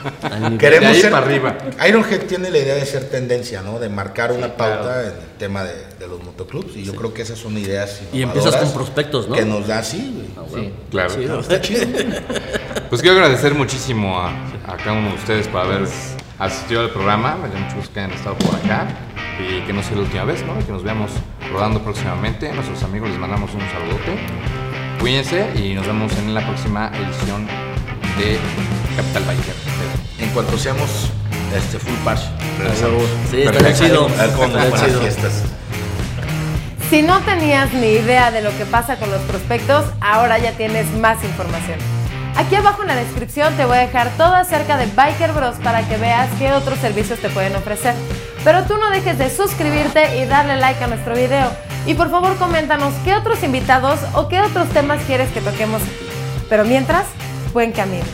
Queremos 0.59 1.02
ser 1.03 1.13
para 1.13 1.27
arriba. 1.27 1.57
Ironhead 1.87 2.23
tiene 2.23 2.51
la 2.51 2.59
idea 2.59 2.75
de 2.75 2.87
ser 2.87 3.09
tendencia, 3.11 3.63
¿no? 3.63 3.79
De 3.79 3.89
marcar 3.89 4.33
una 4.33 4.57
pauta 4.57 4.83
claro. 4.83 5.01
en 5.03 5.07
el 5.09 5.39
tema 5.39 5.65
de, 5.65 5.75
de 5.99 6.07
los 6.09 6.23
motoclubs. 6.23 6.77
Y 6.77 6.85
yo 6.85 6.95
creo 6.95 7.13
que 7.13 7.23
esas 7.23 7.39
son 7.39 7.57
ideas. 7.59 8.01
Y 8.13 8.23
empiezas 8.23 8.57
con 8.57 8.73
prospectos, 8.73 9.29
¿no? 9.29 9.35
Que 9.35 9.45
nos 9.45 9.67
da 9.67 9.79
así, 9.81 10.15
güey. 10.15 10.65
Sí. 10.65 10.73
Claro. 10.91 11.41
Está 11.41 11.61
chido. 11.61 11.87
Pues 12.89 13.01
quiero 13.01 13.17
agradecer 13.17 13.55
muchísimo 13.55 14.21
a, 14.21 14.29
a 14.67 14.77
cada 14.77 14.93
uno 14.93 15.09
de 15.09 15.15
ustedes 15.15 15.49
por 15.49 15.63
haber 15.63 15.89
asistido 16.39 16.83
al 16.83 16.91
programa. 16.91 17.37
Me 17.37 17.49
da 17.49 17.59
mucho 17.59 17.77
gusto 17.77 17.95
que 17.95 18.01
hayan 18.01 18.13
estado 18.13 18.37
por 18.37 18.55
acá 18.55 18.87
y 19.41 19.63
que 19.67 19.73
no 19.73 19.83
sea 19.83 19.97
la 19.97 20.03
última 20.03 20.25
vez, 20.25 20.45
¿no? 20.45 20.61
Y 20.61 20.65
que 20.65 20.73
nos 20.73 20.83
veamos 20.83 21.11
rodando 21.51 21.83
próximamente. 21.83 22.51
A 22.51 22.53
nuestros 22.53 22.83
amigos 22.83 23.09
les 23.09 23.19
mandamos 23.19 23.51
un 23.55 23.61
saludote. 23.61 24.19
cuídense 25.01 25.47
y 25.55 25.73
nos 25.75 25.87
vemos 25.87 26.13
en 26.19 26.35
la 26.35 26.47
próxima 26.47 26.93
edición 26.95 27.47
de 28.19 28.39
Capital 28.97 29.25
Biker. 29.25 29.55
En 30.19 30.31
cuanto 30.31 30.59
seamos 30.59 31.11
este 31.57 31.79
full 31.79 31.95
parche, 32.05 32.29
regresamos. 32.59 33.03
Sí, 33.31 33.43
estaría 33.43 33.75
chido. 33.75 34.07
A 34.19 34.23
ver 34.23 34.33
cómo 34.33 34.57
las 34.57 34.81
fiestas. 34.99 35.43
Si 36.91 37.03
no 37.03 37.21
tenías 37.21 37.73
ni 37.73 37.87
idea 37.87 38.31
de 38.31 38.43
lo 38.43 38.57
que 38.59 38.67
pasa 38.67 38.97
con 38.97 39.11
los 39.11 39.21
prospectos, 39.23 39.87
ahora 40.01 40.39
ya 40.39 40.53
tienes 40.53 40.87
más 40.99 41.25
información. 41.25 41.79
Aquí 42.37 42.55
abajo 42.55 42.83
en 42.83 42.89
la 42.89 42.97
descripción 42.97 43.55
te 43.57 43.65
voy 43.65 43.79
a 43.79 43.81
dejar 43.81 44.11
todo 44.17 44.35
acerca 44.35 44.77
de 44.77 44.87
Biker 44.87 45.33
Bros 45.33 45.57
para 45.63 45.87
que 45.87 45.97
veas 45.97 46.29
qué 46.39 46.53
otros 46.53 46.79
servicios 46.79 47.19
te 47.21 47.29
pueden 47.29 47.55
ofrecer. 47.57 47.95
Pero 48.45 48.65
tú 48.65 48.77
no 48.79 48.91
dejes 48.91 49.19
de 49.19 49.31
suscribirte 49.31 50.19
y 50.19 50.27
darle 50.27 50.57
like 50.57 50.83
a 50.83 50.87
nuestro 50.87 51.15
video. 51.15 51.51
Y 51.87 51.95
por 51.95 52.11
favor 52.11 52.37
coméntanos 52.37 52.95
qué 53.05 53.15
otros 53.15 53.43
invitados 53.43 54.01
o 54.15 54.29
qué 54.29 54.41
otros 54.41 54.69
temas 54.71 55.03
quieres 55.07 55.31
que 55.33 55.41
toquemos 55.41 55.83
aquí. 55.83 56.09
Pero 56.49 56.65
mientras, 56.65 57.07
buen 57.53 57.73
camino. 57.73 58.05